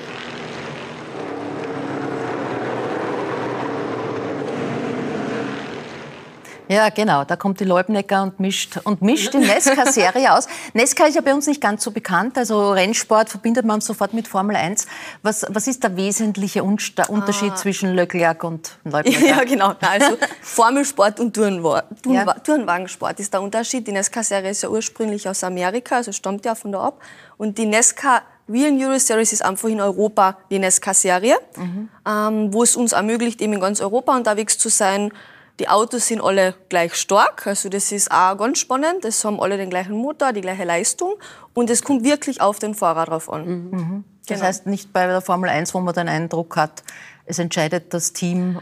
[6.68, 7.24] Ja, genau.
[7.24, 10.46] Da kommt die Leubnecker und mischt, und mischt die Nesca-Serie aus.
[10.72, 12.38] Nesca ist ja bei uns nicht ganz so bekannt.
[12.38, 14.86] Also Rennsport verbindet man sofort mit Formel 1.
[15.22, 17.56] Was, was ist der wesentliche Unterschied ah.
[17.56, 19.26] zwischen Leclerc und Leubnecker?
[19.26, 19.74] Ja, genau.
[19.80, 22.24] Also Formelsport und Turnwa ja.
[22.34, 23.86] Turnwagensport ist der Unterschied.
[23.86, 27.02] Die Nesca-Serie ist ja ursprünglich aus Amerika, also stammt ja von da ab.
[27.36, 31.88] Und die Nesca Real Euro Series ist einfach in Europa die Nesca-Serie, mhm.
[32.06, 35.12] ähm, wo es uns ermöglicht, eben in ganz Europa unterwegs zu sein
[35.60, 39.04] die Autos sind alle gleich stark, also das ist auch ganz spannend.
[39.04, 41.14] Es haben alle den gleichen Motor, die gleiche Leistung
[41.52, 43.46] und es kommt wirklich auf den Fahrer drauf an.
[43.46, 43.70] Mhm.
[43.70, 44.04] Mhm.
[44.26, 44.48] Das genau.
[44.48, 46.82] heißt nicht bei der Formel 1, wo man den Eindruck hat,
[47.26, 48.58] es entscheidet das Team.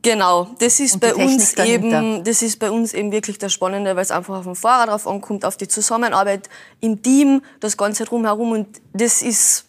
[0.00, 4.02] Genau, das ist bei uns eben, das ist bei uns eben wirklich das Spannende, weil
[4.02, 6.48] es einfach auf den Fahrer drauf ankommt, auf die Zusammenarbeit
[6.80, 9.66] im Team, das Ganze drumherum und das ist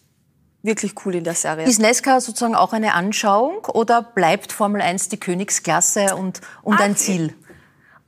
[0.64, 1.66] wirklich cool in der Serie.
[1.66, 6.96] Ist Nesca sozusagen auch eine Anschauung oder bleibt Formel 1 die Königsklasse und, und ein
[6.96, 7.34] Ziel?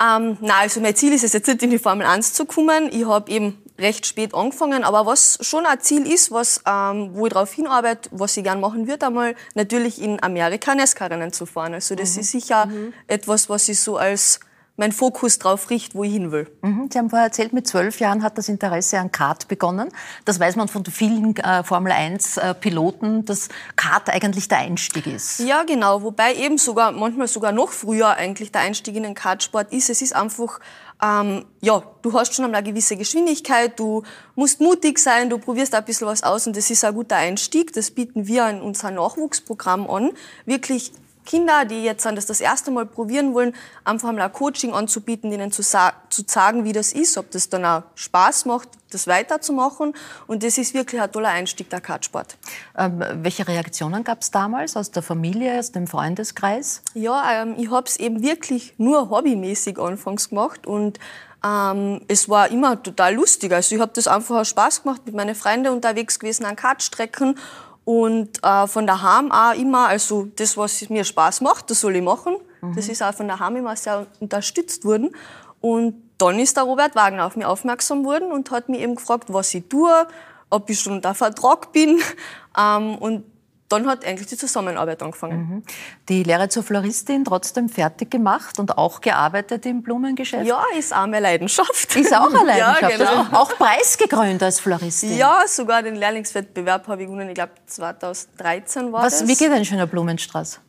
[0.00, 2.90] Ähm, nein, also mein Ziel ist es jetzt nicht in die Formel 1 zu kommen.
[2.92, 7.26] Ich habe eben recht spät angefangen, aber was schon ein Ziel ist, was, ähm, wo
[7.26, 11.74] ich darauf hinarbeite, was ich gerne machen würde, einmal natürlich in Amerika NASCAR-Rennen zu fahren.
[11.74, 12.20] Also das mhm.
[12.20, 12.92] ist sicher mhm.
[13.06, 14.40] etwas, was ich so als
[14.76, 16.50] mein Fokus darauf richte, wo ich hin will.
[16.62, 16.88] Mhm.
[16.92, 19.88] Sie haben vorher erzählt, mit zwölf Jahren hat das Interesse an Kart begonnen.
[20.24, 25.40] Das weiß man von vielen äh, Formel-1-Piloten, dass Kart eigentlich der Einstieg ist.
[25.40, 26.02] Ja, genau.
[26.02, 29.88] Wobei eben sogar, manchmal sogar noch früher eigentlich der Einstieg in den Kartsport ist.
[29.88, 30.60] Es ist einfach,
[31.02, 34.02] ähm, ja, du hast schon eine gewisse Geschwindigkeit, du
[34.34, 37.72] musst mutig sein, du probierst ein bisschen was aus und das ist ein guter Einstieg.
[37.72, 40.12] Das bieten wir in unserem Nachwuchsprogramm an.
[40.44, 40.92] Wirklich
[41.26, 43.54] Kinder, die jetzt das das erste Mal probieren wollen,
[43.84, 47.64] einfach mal ein Coaching anzubieten, ihnen zu, zu sagen, wie das ist, ob das dann
[47.64, 49.94] auch Spaß macht, das weiterzumachen.
[50.26, 52.36] Und das ist wirklich ein toller Einstieg, der Kartsport.
[52.78, 56.82] Ähm, welche Reaktionen gab es damals aus der Familie, aus dem Freundeskreis?
[56.94, 60.98] Ja, ähm, ich habe es eben wirklich nur hobbymäßig anfangs gemacht und
[61.44, 63.52] ähm, es war immer total lustig.
[63.52, 67.38] Also ich habe das einfach Spaß gemacht, mit meinen Freunden unterwegs gewesen an Kartstrecken
[67.86, 72.02] und äh, von daheim auch immer, also das, was mir Spaß macht, das soll ich
[72.02, 72.36] machen.
[72.60, 72.74] Mhm.
[72.74, 75.14] Das ist auch von daheim immer sehr unterstützt worden.
[75.60, 79.32] Und dann ist der Robert Wagner auf mich aufmerksam worden und hat mich eben gefragt,
[79.32, 80.08] was ich tue,
[80.50, 82.00] ob ich schon unter Vertrag bin.
[82.58, 83.22] Ähm, und
[83.68, 85.38] dann hat eigentlich die Zusammenarbeit angefangen.
[85.38, 85.62] Mhm.
[86.08, 90.46] Die Lehre zur Floristin trotzdem fertig gemacht und auch gearbeitet im Blumengeschäft?
[90.46, 91.96] Ja, ist auch meine Leidenschaft.
[91.96, 92.82] Ist auch eine Leidenschaft.
[92.82, 93.38] ja, genau.
[93.38, 95.16] Auch preisgekrönt als Floristin?
[95.16, 97.28] Ja, sogar den Lehrlingswettbewerb habe ich gewonnen.
[97.28, 99.28] Ich glaube, 2013 war Was, das.
[99.28, 100.60] Wie geht ein schöner Blumenstrauß?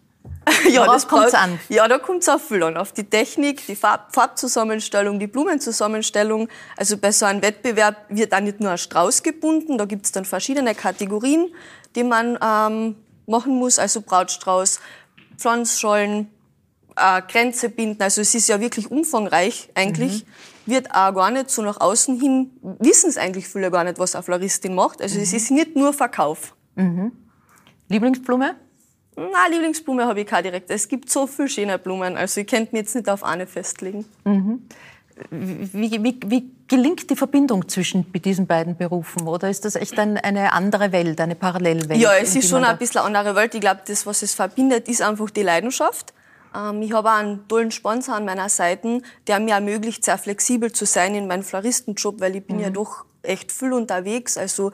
[0.70, 1.60] ja, Worauf das kommt an?
[1.70, 2.78] Ja, da kommt es auch viel an.
[2.78, 6.48] Auf die Technik, die Farb Farbzusammenstellung, die Blumenzusammenstellung.
[6.78, 10.12] Also bei so einem Wettbewerb wird auch nicht nur ein Strauß gebunden, da gibt es
[10.12, 11.50] dann verschiedene Kategorien
[11.96, 14.80] die man ähm, machen muss, also Brautstrauß,
[15.38, 16.30] Pflanzschollen,
[16.96, 18.02] äh, Grenze binden.
[18.02, 20.26] Also es ist ja wirklich umfangreich eigentlich.
[20.26, 20.72] Mhm.
[20.72, 24.16] Wird auch gar nicht so nach außen hin, wissen es eigentlich viele gar nicht, was
[24.16, 25.02] eine Floristin macht.
[25.02, 25.24] Also mhm.
[25.24, 26.56] es ist nicht nur Verkauf.
[26.76, 27.12] Mhm.
[27.90, 28.56] Lieblingsblume?
[29.16, 30.70] Na, Lieblingsblume habe ich keine direkt.
[30.70, 34.06] Es gibt so viele schöne Blumen, also ich könnte mich jetzt nicht auf eine festlegen.
[34.26, 34.68] Mhm.
[35.32, 39.28] Wie, wie, wie, gelingt die Verbindung zwischen diesen beiden Berufen?
[39.28, 42.00] Oder ist das echt ein, eine andere Welt, eine Parallelwelt?
[42.00, 43.56] Ja, es ist schon ein bisschen eine andere Welt.
[43.56, 46.14] Ich glaube, das, was es verbindet, ist einfach die Leidenschaft.
[46.56, 50.86] Ähm, ich habe einen tollen Sponsor an meiner Seite, der mir ermöglicht, sehr flexibel zu
[50.86, 52.64] sein in meinem Floristenjob, weil ich bin mhm.
[52.64, 54.38] ja doch echt viel unterwegs.
[54.38, 54.72] Also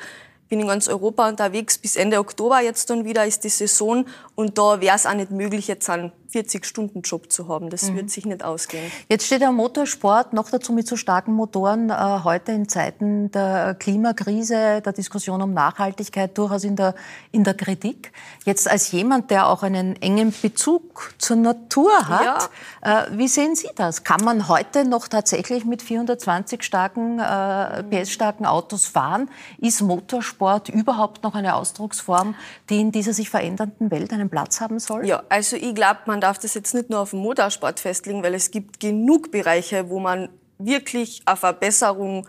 [0.50, 1.78] bin in ganz Europa unterwegs.
[1.78, 5.32] Bis Ende Oktober jetzt dann wieder ist die Saison und da wäre es auch nicht
[5.32, 7.70] möglich, jetzt einen 40-Stunden-Job zu haben.
[7.70, 7.96] Das mhm.
[7.96, 8.92] wird sich nicht ausgehen.
[9.10, 13.76] Jetzt steht der Motorsport noch dazu mit so starken Motoren äh, heute in Zeiten der
[13.76, 16.96] Klimakrise, der Diskussion um Nachhaltigkeit durchaus in der,
[17.32, 18.12] in der Kritik.
[18.46, 22.50] Jetzt als jemand, der auch einen engen Bezug zur Natur hat,
[22.84, 23.04] ja.
[23.04, 24.04] äh, wie sehen Sie das?
[24.04, 29.30] Kann man heute noch tatsächlich mit 420 starken, äh, PS-starken Autos fahren?
[29.60, 32.36] Ist Motorsport überhaupt noch eine Ausdrucksform,
[32.70, 35.06] die in dieser sich verändernden Welt einen Platz haben soll?
[35.06, 38.34] Ja, also ich glaube, man darf das jetzt nicht nur auf den Motorsport festlegen, weil
[38.34, 42.28] es gibt genug Bereiche, wo man wirklich eine Verbesserung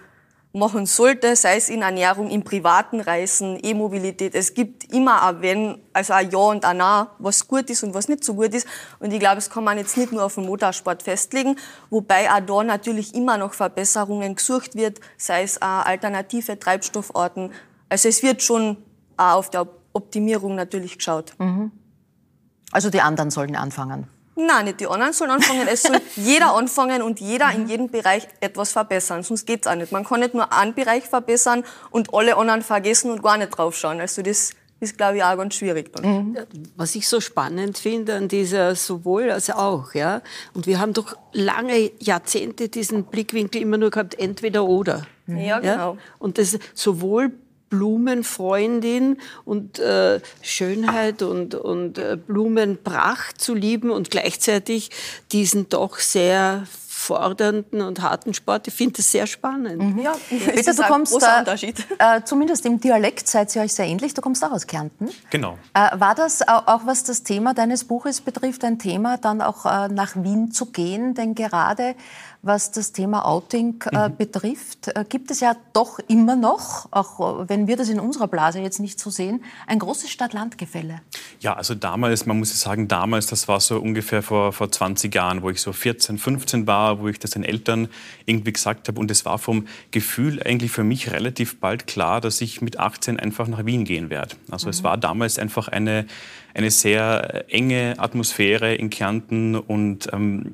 [0.52, 4.34] machen sollte, sei es in Ernährung, in privaten Reisen, E-Mobilität.
[4.36, 7.92] Es gibt immer ein Wenn, also ein Ja und ein Na, was gut ist und
[7.92, 8.66] was nicht so gut ist.
[9.00, 11.56] Und ich glaube, das kann man jetzt nicht nur auf den Motorsport festlegen,
[11.90, 17.50] wobei auch da natürlich immer noch Verbesserungen gesucht wird, sei es auch alternative Treibstoffarten.
[17.88, 18.76] Also es wird schon
[19.16, 21.34] auch auf der Optimierung natürlich geschaut.
[21.38, 21.72] Mhm.
[22.74, 24.08] Also die anderen sollen anfangen.
[24.34, 25.68] Nein, nicht die anderen sollen anfangen.
[25.68, 29.22] Es soll jeder anfangen und jeder in jedem Bereich etwas verbessern.
[29.22, 29.92] Sonst geht's auch nicht.
[29.92, 34.00] Man kann nicht nur einen Bereich verbessern und alle anderen vergessen und gar nicht draufschauen.
[34.00, 34.50] Also das
[34.80, 35.92] ist, glaube ich, auch ganz schwierig.
[35.92, 36.04] Dann.
[36.04, 36.38] Mhm.
[36.76, 40.20] Was ich so spannend finde an dieser sowohl als auch, ja.
[40.52, 45.06] Und wir haben doch lange Jahrzehnte diesen Blickwinkel immer nur gehabt, entweder oder.
[45.28, 45.94] Ja, genau.
[45.94, 45.98] Ja?
[46.18, 47.32] Und das sowohl
[47.70, 54.90] Blumenfreundin und äh, Schönheit und, und äh, Blumenpracht zu lieben und gleichzeitig
[55.32, 56.64] diesen doch sehr
[57.04, 58.66] fordernden und harten Sport.
[58.68, 59.82] Ich finde das sehr spannend.
[59.82, 59.98] Mhm.
[59.98, 64.14] Ja, Peter, du kommst da, äh, zumindest im Dialekt seid ihr euch sehr ähnlich.
[64.14, 65.10] Du kommst auch aus Kärnten.
[65.30, 65.58] Genau.
[65.74, 69.66] Äh, war das auch, auch, was das Thema deines Buches betrifft, ein Thema, dann auch
[69.66, 71.14] äh, nach Wien zu gehen?
[71.14, 71.94] Denn gerade
[72.44, 74.16] was das Thema Outing äh, mhm.
[74.16, 78.28] betrifft, äh, gibt es ja doch immer noch, auch äh, wenn wir das in unserer
[78.28, 81.00] Blase jetzt nicht so sehen, ein großes Stadt-Land-Gefälle.
[81.40, 85.42] Ja, also damals, man muss sagen, damals, das war so ungefähr vor, vor 20 Jahren,
[85.42, 87.88] wo ich so 14, 15 war, wo ich das den Eltern
[88.26, 89.00] irgendwie gesagt habe.
[89.00, 93.18] Und es war vom Gefühl eigentlich für mich relativ bald klar, dass ich mit 18
[93.18, 94.36] einfach nach Wien gehen werde.
[94.50, 94.70] Also mhm.
[94.70, 96.06] es war damals einfach eine,
[96.52, 100.52] eine sehr enge Atmosphäre in Kärnten und ähm,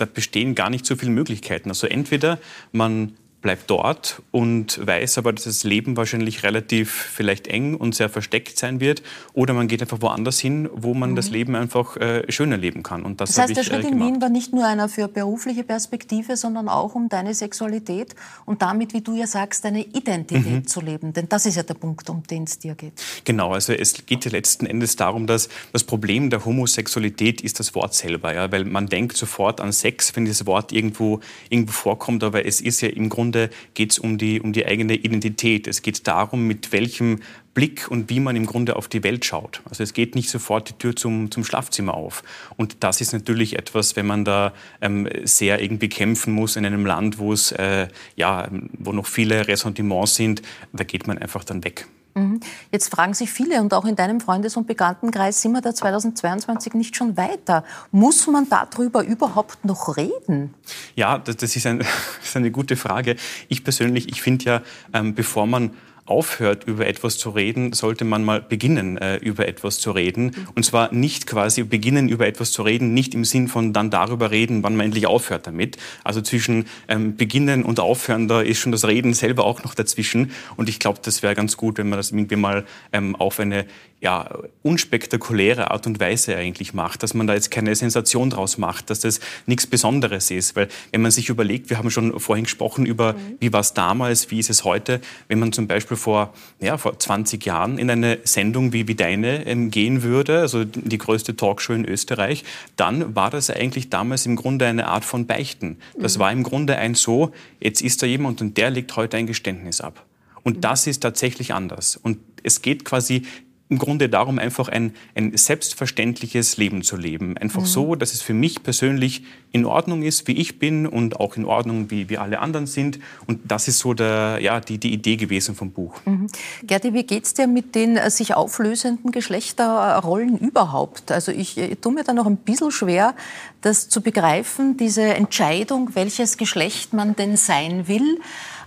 [0.00, 1.68] da bestehen gar nicht so viele Möglichkeiten.
[1.68, 2.38] Also entweder
[2.72, 8.08] man bleibt dort und weiß aber, dass das Leben wahrscheinlich relativ vielleicht eng und sehr
[8.08, 9.02] versteckt sein wird.
[9.32, 11.16] Oder man geht einfach woanders hin, wo man mhm.
[11.16, 13.02] das Leben einfach äh, schöner leben kann.
[13.02, 15.64] Und das, das heißt, der Schritt äh, in Wien war nicht nur einer für berufliche
[15.64, 18.14] Perspektive, sondern auch um deine Sexualität
[18.44, 20.66] und damit, wie du ja sagst, deine Identität mhm.
[20.66, 21.12] zu leben.
[21.12, 22.92] Denn das ist ja der Punkt, um den es dir geht.
[23.24, 27.74] Genau, also es geht ja letzten Endes darum, dass das Problem der Homosexualität ist das
[27.74, 28.34] Wort selber.
[28.34, 28.52] Ja?
[28.52, 32.82] Weil man denkt sofort an Sex, wenn dieses Wort irgendwo, irgendwo vorkommt, aber es ist
[32.82, 35.68] ja im Grunde Grunde geht es um die, um die eigene Identität.
[35.68, 37.20] Es geht darum, mit welchem
[37.54, 39.62] Blick und wie man im Grunde auf die Welt schaut.
[39.68, 42.24] Also es geht nicht sofort die Tür zum, zum Schlafzimmer auf.
[42.56, 46.84] Und das ist natürlich etwas, wenn man da ähm, sehr irgendwie kämpfen muss in einem
[46.84, 51.62] Land, wo es äh, ja, wo noch viele Ressentiments sind, da geht man einfach dann
[51.62, 51.86] weg.
[52.14, 52.40] Mhm.
[52.72, 56.74] Jetzt fragen sich viele und auch in deinem Freundes- und Bekanntenkreis, sind wir da 2022
[56.74, 57.64] nicht schon weiter?
[57.92, 60.54] Muss man darüber überhaupt noch reden?
[60.96, 61.88] Ja, das, ist, ein, das
[62.30, 63.16] ist eine gute Frage.
[63.48, 64.62] Ich persönlich, ich finde ja,
[64.92, 65.72] ähm, bevor man
[66.10, 70.32] aufhört, über etwas zu reden, sollte man mal beginnen, äh, über etwas zu reden.
[70.54, 74.30] Und zwar nicht quasi beginnen, über etwas zu reden, nicht im Sinn von dann darüber
[74.30, 75.76] reden, wann man endlich aufhört damit.
[76.02, 80.32] Also zwischen ähm, beginnen und aufhören, da ist schon das Reden selber auch noch dazwischen.
[80.56, 83.66] Und ich glaube, das wäre ganz gut, wenn man das irgendwie mal ähm, auf eine
[84.00, 84.30] ja,
[84.62, 89.00] unspektakuläre Art und Weise eigentlich macht, dass man da jetzt keine Sensation draus macht, dass
[89.00, 90.56] das nichts Besonderes ist.
[90.56, 93.36] Weil wenn man sich überlegt, wir haben schon vorhin gesprochen über, mhm.
[93.40, 96.98] wie war es damals, wie ist es heute, wenn man zum Beispiel vor, ja, vor
[96.98, 101.74] 20 Jahren in eine Sendung wie, wie deine ähm, gehen würde, also die größte Talkshow
[101.74, 102.44] in Österreich,
[102.76, 105.76] dann war das eigentlich damals im Grunde eine Art von Beichten.
[105.98, 106.20] Das mhm.
[106.20, 109.82] war im Grunde ein so, jetzt ist da jemand und der legt heute ein Geständnis
[109.82, 110.06] ab.
[110.42, 110.60] Und mhm.
[110.62, 111.96] das ist tatsächlich anders.
[111.96, 113.24] Und es geht quasi
[113.70, 117.38] im Grunde darum, einfach ein, ein selbstverständliches Leben zu leben.
[117.38, 117.66] Einfach mhm.
[117.66, 121.44] so, dass es für mich persönlich in Ordnung ist, wie ich bin und auch in
[121.44, 122.98] Ordnung, wie, wie alle anderen sind.
[123.26, 125.94] Und das ist so der, ja, die, die Idee gewesen vom Buch.
[126.04, 126.26] Mhm.
[126.64, 131.12] Gerti, wie geht es dir mit den äh, sich auflösenden Geschlechterrollen überhaupt?
[131.12, 133.14] Also ich, ich tue mir da noch ein bisschen schwer,
[133.60, 138.18] das zu begreifen, diese Entscheidung, welches Geschlecht man denn sein will.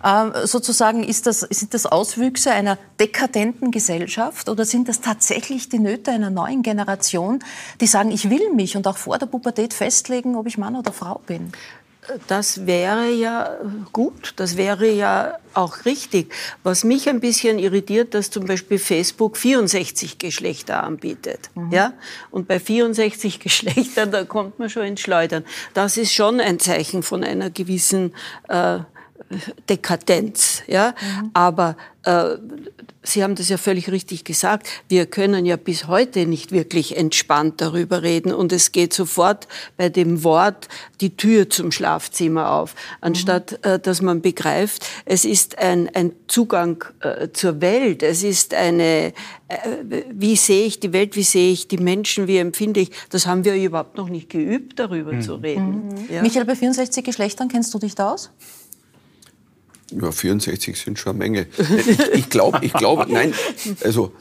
[0.04, 5.80] Ähm, sozusagen ist das, sind das Auswüchse einer dekadenten Gesellschaft oder sind das tatsächlich die
[5.80, 7.40] Nöte einer neuen Generation,
[7.80, 10.92] die sagen, ich will mich und auch vor der Pubertät festlegen, ob ich Mann oder
[10.92, 11.52] Frau bin?
[12.28, 13.58] Das wäre ja
[13.94, 16.34] gut, das wäre ja auch richtig.
[16.64, 21.50] Was mich ein bisschen irritiert, dass zum Beispiel Facebook 64 Geschlechter anbietet.
[21.56, 21.72] Mhm.
[21.72, 21.94] Ja?
[22.32, 25.46] Und bei 64 Geschlechtern, da kommt man schon ins Schleudern.
[25.74, 28.14] Das ist schon ein Zeichen von einer gewissen
[28.50, 28.80] äh,
[29.70, 30.64] Dekadenz.
[30.68, 30.90] Ja?
[31.22, 31.32] Mhm.
[31.34, 32.38] Aber äh,
[33.06, 34.68] Sie haben das ja völlig richtig gesagt.
[34.88, 38.34] Wir können ja bis heute nicht wirklich entspannt darüber reden.
[38.34, 40.70] Und es geht sofort bei dem Wort
[41.02, 43.72] die Tür zum Schlafzimmer auf, anstatt mhm.
[43.72, 48.04] äh, dass man begreift, es ist ein, ein Zugang äh, zur Welt.
[48.04, 49.14] Es ist eine,
[49.50, 49.58] äh,
[50.12, 52.92] wie sehe ich die Welt, wie sehe ich die Menschen, wie empfinde ich.
[53.10, 55.22] Das haben wir überhaupt noch nicht geübt, darüber mhm.
[55.22, 55.90] zu reden.
[55.90, 56.14] Mhm.
[56.14, 56.22] Ja?
[56.22, 58.32] Michael, bei 64 Geschlechtern kennst du dich da aus?
[60.02, 61.48] Ja, 64 sind schon eine Menge.
[61.58, 63.34] Ich, ich glaube, ich glaube, nein,
[63.84, 64.14] also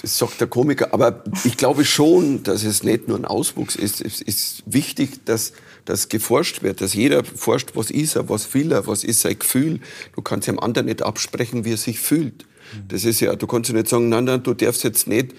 [0.00, 4.00] das sagt der Komiker, aber ich glaube schon, dass es nicht nur ein Auswuchs ist.
[4.00, 5.52] Es ist wichtig, dass,
[5.84, 9.38] dass geforscht wird, dass jeder forscht, was ist er, was will er, was ist sein
[9.38, 9.80] Gefühl.
[10.14, 12.46] Du kannst dem anderen nicht absprechen, wie er sich fühlt.
[12.88, 15.34] Das ist ja, du kannst ja nicht sagen, nein, nein, du darfst jetzt nicht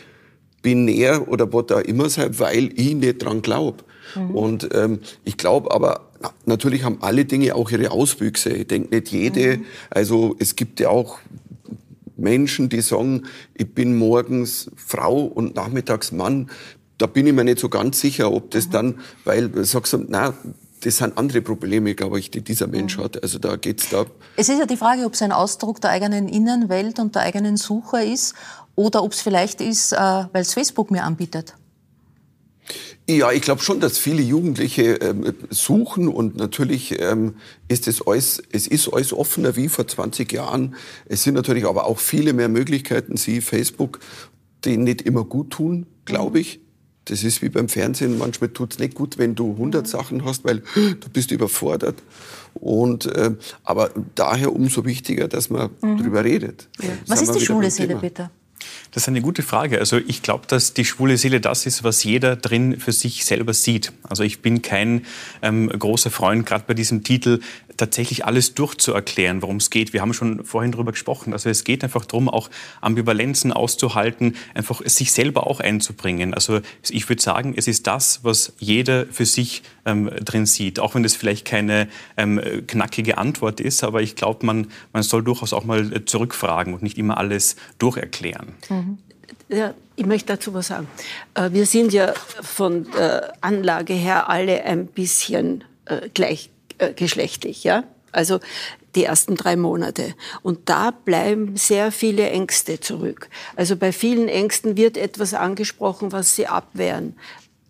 [0.61, 3.83] binär oder was da immer sein, weil ich nicht dran glaube.
[4.15, 4.31] Mhm.
[4.31, 6.08] Und ähm, ich glaube aber,
[6.45, 8.49] natürlich haben alle Dinge auch ihre Auswüchse.
[8.49, 9.65] Ich denke nicht jede, mhm.
[9.89, 11.19] also es gibt ja auch
[12.17, 16.49] Menschen, die sagen, ich bin morgens Frau und nachmittags Mann.
[16.97, 18.71] Da bin ich mir nicht so ganz sicher, ob das mhm.
[18.71, 20.33] dann, weil sagst du, na,
[20.81, 23.03] das sind andere Probleme, glaube ich, die dieser Mensch mhm.
[23.03, 23.23] hat.
[23.23, 24.05] Also da geht's da.
[24.35, 27.57] Es ist ja die Frage, ob es ein Ausdruck der eigenen Innenwelt und der eigenen
[27.57, 28.35] Suche ist
[28.75, 31.55] oder ob es vielleicht ist, äh, weil es Facebook mir anbietet.
[33.09, 37.35] Ja, ich glaube schon, dass viele Jugendliche ähm, suchen und natürlich ähm,
[37.67, 40.75] ist es alles, es ist alles offener wie vor 20 Jahren.
[41.05, 43.99] Es sind natürlich aber auch viele mehr Möglichkeiten, sie Facebook,
[44.63, 46.41] die nicht immer gut tun, glaube mhm.
[46.41, 46.59] ich.
[47.05, 49.87] Das ist wie beim Fernsehen, manchmal tut es nicht gut, wenn du 100 mhm.
[49.87, 51.95] Sachen hast, weil du bist überfordert.
[52.53, 53.31] Und, äh,
[53.63, 55.97] aber daher umso wichtiger, dass man mhm.
[55.97, 56.67] darüber redet.
[56.79, 56.89] Ja.
[57.07, 58.29] Was ist die Schule, Seele, bitte?
[58.91, 59.79] Das ist eine gute Frage.
[59.79, 63.53] Also ich glaube, dass die schwule Seele das ist, was jeder drin für sich selber
[63.53, 63.91] sieht.
[64.03, 65.05] Also ich bin kein
[65.41, 67.39] ähm, großer Freund, gerade bei diesem Titel,
[67.79, 69.93] tatsächlich alles durchzuerklären, worum es geht.
[69.93, 71.33] Wir haben schon vorhin darüber gesprochen.
[71.33, 72.49] Also es geht einfach darum, auch
[72.81, 76.33] Ambivalenzen auszuhalten, einfach sich selber auch einzubringen.
[76.33, 76.59] Also
[76.89, 80.79] ich würde sagen, es ist das, was jeder für sich ähm, drin sieht.
[80.79, 85.23] Auch wenn das vielleicht keine ähm, knackige Antwort ist, aber ich glaube, man, man soll
[85.23, 88.53] durchaus auch mal zurückfragen und nicht immer alles durcherklären.
[88.69, 88.97] Mhm.
[89.47, 90.87] Ja, ich möchte dazu was sagen.
[91.33, 97.83] Äh, wir sind ja von der Anlage her alle ein bisschen äh, gleichgeschlechtlich, ja?
[98.11, 98.39] Also
[98.95, 100.15] die ersten drei Monate.
[100.41, 103.29] Und da bleiben sehr viele Ängste zurück.
[103.55, 107.15] Also bei vielen Ängsten wird etwas angesprochen, was sie abwehren.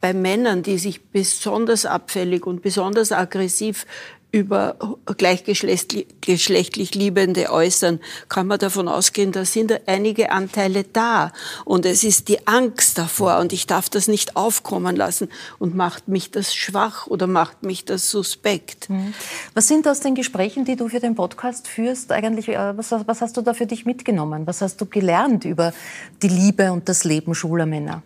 [0.02, 3.86] Bei Männern, die sich besonders abfällig und besonders aggressiv
[4.32, 4.76] über
[5.18, 11.34] gleichgeschlechtlich Liebende äußern, kann man davon ausgehen, da sind einige Anteile da.
[11.66, 15.30] Und es ist die Angst davor und ich darf das nicht aufkommen lassen.
[15.58, 18.90] Und macht mich das schwach oder macht mich das suspekt?
[18.90, 19.14] Mhm.
[19.56, 23.22] Was sind aus den Gesprächen, die du für den Podcast führst, eigentlich, äh, was, was
[23.22, 24.46] hast du da für dich mitgenommen?
[24.46, 25.74] Was hast du gelernt über
[26.22, 28.04] die Liebe und das Leben schwuler Männer?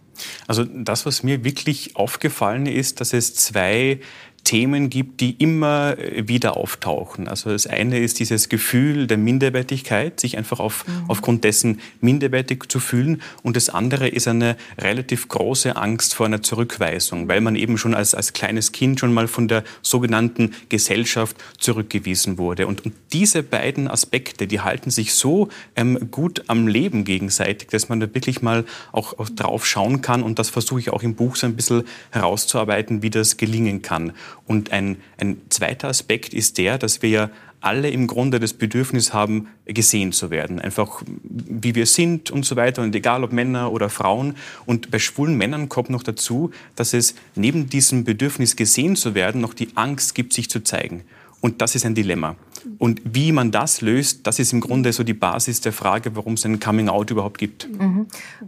[0.47, 3.99] Also das, was mir wirklich aufgefallen ist, dass es zwei
[4.43, 7.27] Themen gibt, die immer äh, wieder auftauchen.
[7.27, 11.05] Also das eine ist dieses Gefühl der Minderwertigkeit, sich einfach auf, mhm.
[11.07, 13.21] aufgrund dessen minderwertig zu fühlen.
[13.41, 17.93] Und das andere ist eine relativ große Angst vor einer Zurückweisung, weil man eben schon
[17.93, 22.67] als, als kleines Kind schon mal von der sogenannten Gesellschaft zurückgewiesen wurde.
[22.67, 27.87] Und, und diese beiden Aspekte, die halten sich so ähm, gut am Leben gegenseitig, dass
[27.89, 30.21] man da wirklich mal auch, auch drauf schauen kann.
[30.21, 34.11] Und das versuche ich auch im Buch so ein bisschen herauszuarbeiten, wie das gelingen kann.
[34.45, 37.29] Und ein, ein zweiter Aspekt ist der, dass wir ja
[37.63, 40.59] alle im Grunde das Bedürfnis haben, gesehen zu werden.
[40.59, 42.81] Einfach wie wir sind und so weiter.
[42.81, 44.35] Und egal ob Männer oder Frauen.
[44.65, 49.39] Und bei schwulen Männern kommt noch dazu, dass es neben diesem Bedürfnis gesehen zu werden
[49.39, 51.03] noch die Angst gibt, sich zu zeigen.
[51.39, 52.35] Und das ist ein Dilemma.
[52.77, 56.33] Und wie man das löst, das ist im Grunde so die Basis der Frage, warum
[56.33, 57.67] es ein Coming-out überhaupt gibt.
[57.69, 58.07] Mhm.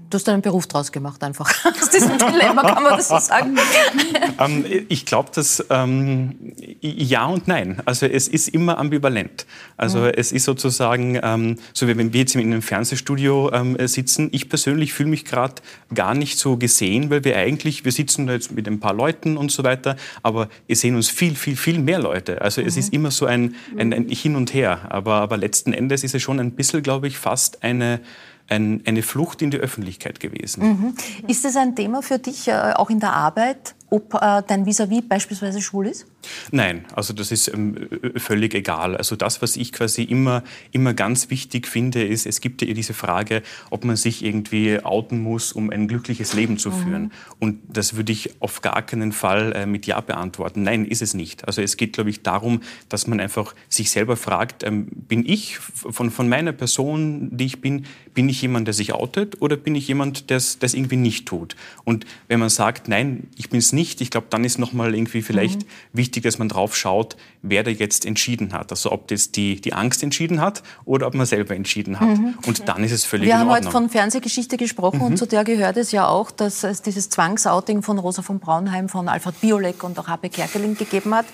[0.09, 1.51] Du hast einen Beruf draus gemacht, einfach.
[1.81, 3.57] Aus diesem Dilemma kann man das so sagen.
[4.39, 6.35] ähm, ich glaube, dass ähm,
[6.81, 7.81] ja und nein.
[7.85, 9.45] Also es ist immer ambivalent.
[9.77, 10.11] Also mhm.
[10.15, 14.49] es ist sozusagen, ähm, so wie wenn wir jetzt in einem Fernsehstudio ähm, sitzen, ich
[14.49, 15.55] persönlich fühle mich gerade
[15.93, 19.51] gar nicht so gesehen, weil wir eigentlich, wir sitzen jetzt mit ein paar Leuten und
[19.51, 22.41] so weiter, aber wir sehen uns viel, viel, viel mehr Leute.
[22.41, 22.79] Also es mhm.
[22.79, 24.87] ist immer so ein, ein, ein Hin und Her.
[24.89, 27.99] Aber, aber letzten Endes ist es schon ein bisschen, glaube ich, fast eine,
[28.47, 30.63] ein, eine Flucht in die Öffentlichkeit gewesen.
[30.63, 30.93] Mhm.
[31.27, 33.75] Ist das ein Thema für dich, äh, auch in der Arbeit?
[33.95, 36.05] Ob äh, dein Vis-à-vis -vis beispielsweise schwul ist?
[36.51, 38.97] Nein, also das ist ähm, völlig egal.
[38.97, 42.93] Also das, was ich quasi immer, immer ganz wichtig finde, ist, es gibt ja diese
[42.93, 47.03] Frage, ob man sich irgendwie outen muss, um ein glückliches Leben zu führen.
[47.03, 47.11] Mhm.
[47.39, 50.63] Und das würde ich auf gar keinen Fall äh, mit Ja beantworten.
[50.63, 51.47] Nein, ist es nicht.
[51.47, 55.57] Also es geht, glaube ich, darum, dass man einfach sich selber fragt, ähm, bin ich
[55.57, 59.75] von, von meiner Person, die ich bin, bin ich jemand, der sich outet oder bin
[59.75, 61.55] ich jemand, der es irgendwie nicht tut?
[61.83, 65.21] Und wenn man sagt, nein, ich bin es nicht, ich glaube, dann ist nochmal irgendwie
[65.21, 65.67] vielleicht mhm.
[65.93, 68.71] wichtig, dass man drauf schaut, wer da jetzt entschieden hat.
[68.71, 72.17] Also ob das die, die Angst entschieden hat oder ob man selber entschieden hat.
[72.17, 72.35] Mhm.
[72.45, 75.05] Und dann ist es völlig Wir haben heute von Fernsehgeschichte gesprochen mhm.
[75.05, 78.89] und zu der gehört es ja auch, dass es dieses Zwangsouting von Rosa von Braunheim,
[78.89, 81.25] von Alfred Biolek und auch Habe Kerkeling gegeben hat.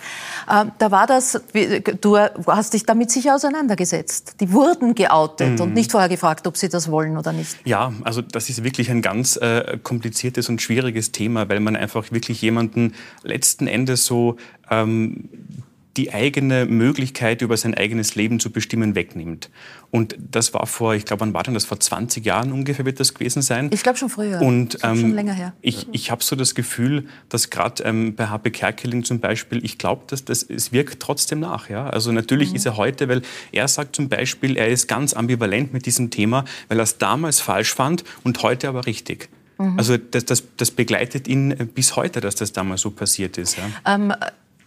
[0.52, 1.42] Ähm, da war das,
[2.02, 4.36] du hast dich damit sicher auseinandergesetzt.
[4.40, 5.74] Die wurden geoutet und mhm.
[5.74, 7.56] nicht vorher gefragt, ob sie das wollen oder nicht.
[7.66, 12.12] Ja, also das ist wirklich ein ganz äh, kompliziertes und schwieriges Thema, weil man einfach
[12.12, 14.38] wirklich jemanden letzten Endes so
[14.70, 15.30] ähm,
[15.98, 19.50] die eigene Möglichkeit, über sein eigenes Leben zu bestimmen, wegnimmt.
[19.90, 21.66] Und das war vor, ich glaube, wann war denn das?
[21.66, 23.70] Vor 20 Jahren ungefähr wird das gewesen sein.
[23.74, 24.42] Ich glaube schon früher.
[24.42, 25.54] Und ähm, schon länger her.
[25.62, 29.78] Ich, ich habe so das Gefühl, dass gerade ähm, bei HP Kerkeling zum Beispiel, ich
[29.78, 31.70] glaube, dass das es wirkt trotzdem nach.
[31.70, 31.90] Ja?
[31.90, 32.56] Also natürlich mhm.
[32.56, 33.22] ist er heute, weil
[33.52, 37.42] er sagt zum Beispiel, er ist ganz ambivalent mit diesem Thema, weil er es damals
[37.42, 39.30] falsch fand und heute aber richtig.
[39.62, 39.78] Mhm.
[39.78, 43.58] Also das, das, das, begleitet ihn bis heute, dass das damals so passiert ist.
[43.58, 43.96] Ja.
[43.96, 44.14] Ähm,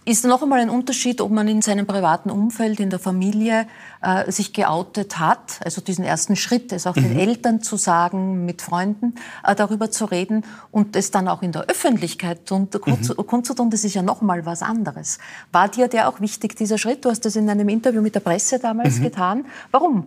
[0.07, 3.67] ist noch einmal ein Unterschied, ob man in seinem privaten Umfeld, in der Familie
[4.03, 7.05] äh, sich geoutet hat, also diesen ersten Schritt, es auch mhm.
[7.05, 9.15] den Eltern zu sagen, mit Freunden
[9.45, 13.27] äh, darüber zu reden und es dann auch in der Öffentlichkeit und mhm.
[13.27, 15.19] kundzutun, das ist ja noch mal was anderes.
[15.53, 17.05] War dir der auch wichtig, dieser Schritt?
[17.05, 19.05] Du hast das in einem Interview mit der Presse damals mhm.
[19.05, 19.47] getan.
[19.71, 20.07] Warum?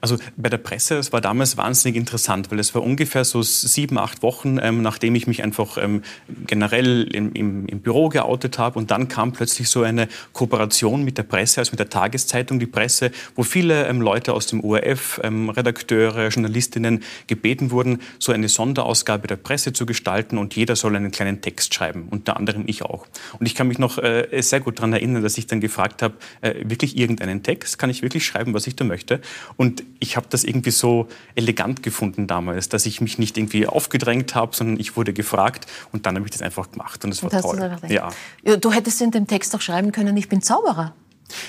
[0.00, 3.98] Also bei der Presse, es war damals wahnsinnig interessant, weil es war ungefähr so sieben,
[3.98, 6.02] acht Wochen, ähm, nachdem ich mich einfach ähm,
[6.46, 8.78] generell im, im, im, Büro geoutet habe.
[8.78, 12.66] Und dann kam plötzlich so eine Kooperation mit der Presse, also mit der Tageszeitung Die
[12.66, 18.48] Presse, wo viele ähm, Leute aus dem ORF, ähm, Redakteure, Journalistinnen gebeten wurden, so eine
[18.48, 22.82] Sonderausgabe der Presse zu gestalten und jeder soll einen kleinen Text schreiben, unter anderem ich
[22.82, 23.06] auch.
[23.38, 26.14] Und ich kann mich noch äh, sehr gut daran erinnern, dass ich dann gefragt habe,
[26.40, 29.20] äh, wirklich irgendeinen Text, kann ich wirklich schreiben, was ich da möchte?
[29.56, 34.34] Und ich habe das irgendwie so elegant gefunden damals, dass ich mich nicht irgendwie aufgedrängt
[34.34, 37.30] habe, sondern ich wurde gefragt und dann habe ich das einfach gemacht und es war
[37.30, 37.78] toll.
[37.88, 38.10] Ja.
[38.56, 40.94] Du hättest in dem Text auch schreiben können, ich bin Zauberer.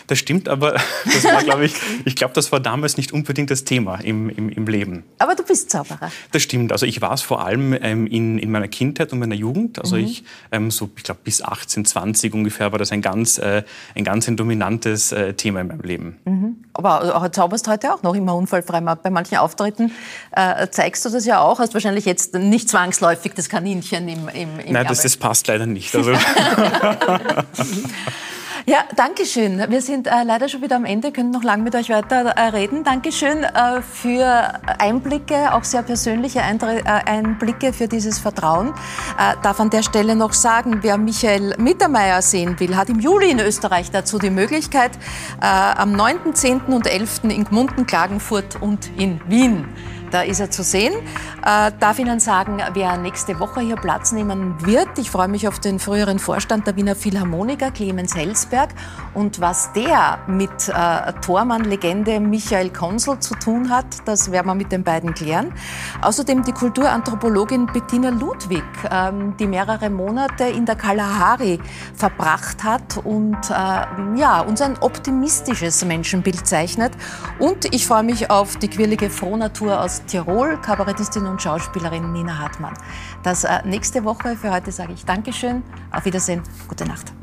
[0.08, 0.74] Das stimmt, aber
[1.06, 4.50] das war, glaube ich, ich glaube, das war damals nicht unbedingt das Thema im, im,
[4.50, 5.04] im Leben.
[5.20, 6.12] Aber du bist Zauberer.
[6.32, 6.72] Das stimmt.
[6.72, 9.80] Also ich war es vor allem ähm, in, in meiner Kindheit und meiner Jugend.
[9.80, 10.04] Also mhm.
[10.04, 13.64] ich, ähm, so, ich glaube, bis 18, 20 ungefähr war das ein ganz, äh,
[13.96, 16.18] ein ganz ein dominantes äh, Thema in meinem Leben.
[16.26, 16.66] Mhm.
[16.74, 18.82] Aber äh, zauberst heute auch noch immer unfallfrei.
[18.82, 19.92] Bei manchen Auftritten
[20.32, 21.60] äh, zeigst du das ja auch.
[21.60, 25.66] Hast wahrscheinlich jetzt nicht zwangsläufig das Kaninchen im, im, im Nein, das, das passt leider
[25.66, 25.96] nicht.
[25.96, 26.14] Also.
[28.68, 29.64] Ja, danke schön.
[29.70, 32.48] Wir sind äh, leider schon wieder am Ende, können noch lange mit euch weiter äh,
[32.48, 32.84] reden.
[32.84, 38.70] Dankeschön äh, für Einblicke, auch sehr persönliche Eindr äh, Einblicke für dieses Vertrauen.
[39.20, 43.30] Äh, darf an der Stelle noch sagen, wer Michael Mittermeier sehen will, hat im Juli
[43.30, 44.94] in Österreich dazu die Möglichkeit,
[45.42, 46.62] äh, am 9., 10.
[46.62, 47.26] und 11.
[47.26, 49.68] in Gmunden, Klagenfurt und in Wien.
[50.12, 50.94] Da ist er zu sehen.
[51.46, 54.98] Äh, darf Ihnen sagen, wer nächste Woche hier Platz nehmen wird.
[54.98, 58.70] Ich freue mich auf den früheren Vorstand der Wiener Philharmoniker, Clemens Helsberg.
[59.14, 64.72] Und was der mit äh, Tormann-Legende Michael Konzel zu tun hat, das werden wir mit
[64.72, 65.54] den beiden klären.
[66.02, 71.60] Außerdem die Kulturanthropologin Bettina Ludwig, ähm, die mehrere Monate in der Kalahari
[71.94, 76.94] verbracht hat und äh, ja, uns ein optimistisches Menschenbild zeichnet.
[77.40, 82.74] Und ich freue mich auf die quirlige Frohnatur aus Tirol, Kabarettistin und Schauspielerin Nina Hartmann.
[83.24, 84.36] Das äh, nächste Woche.
[84.36, 87.14] Für heute sage ich Dankeschön, auf Wiedersehen, gute Nacht.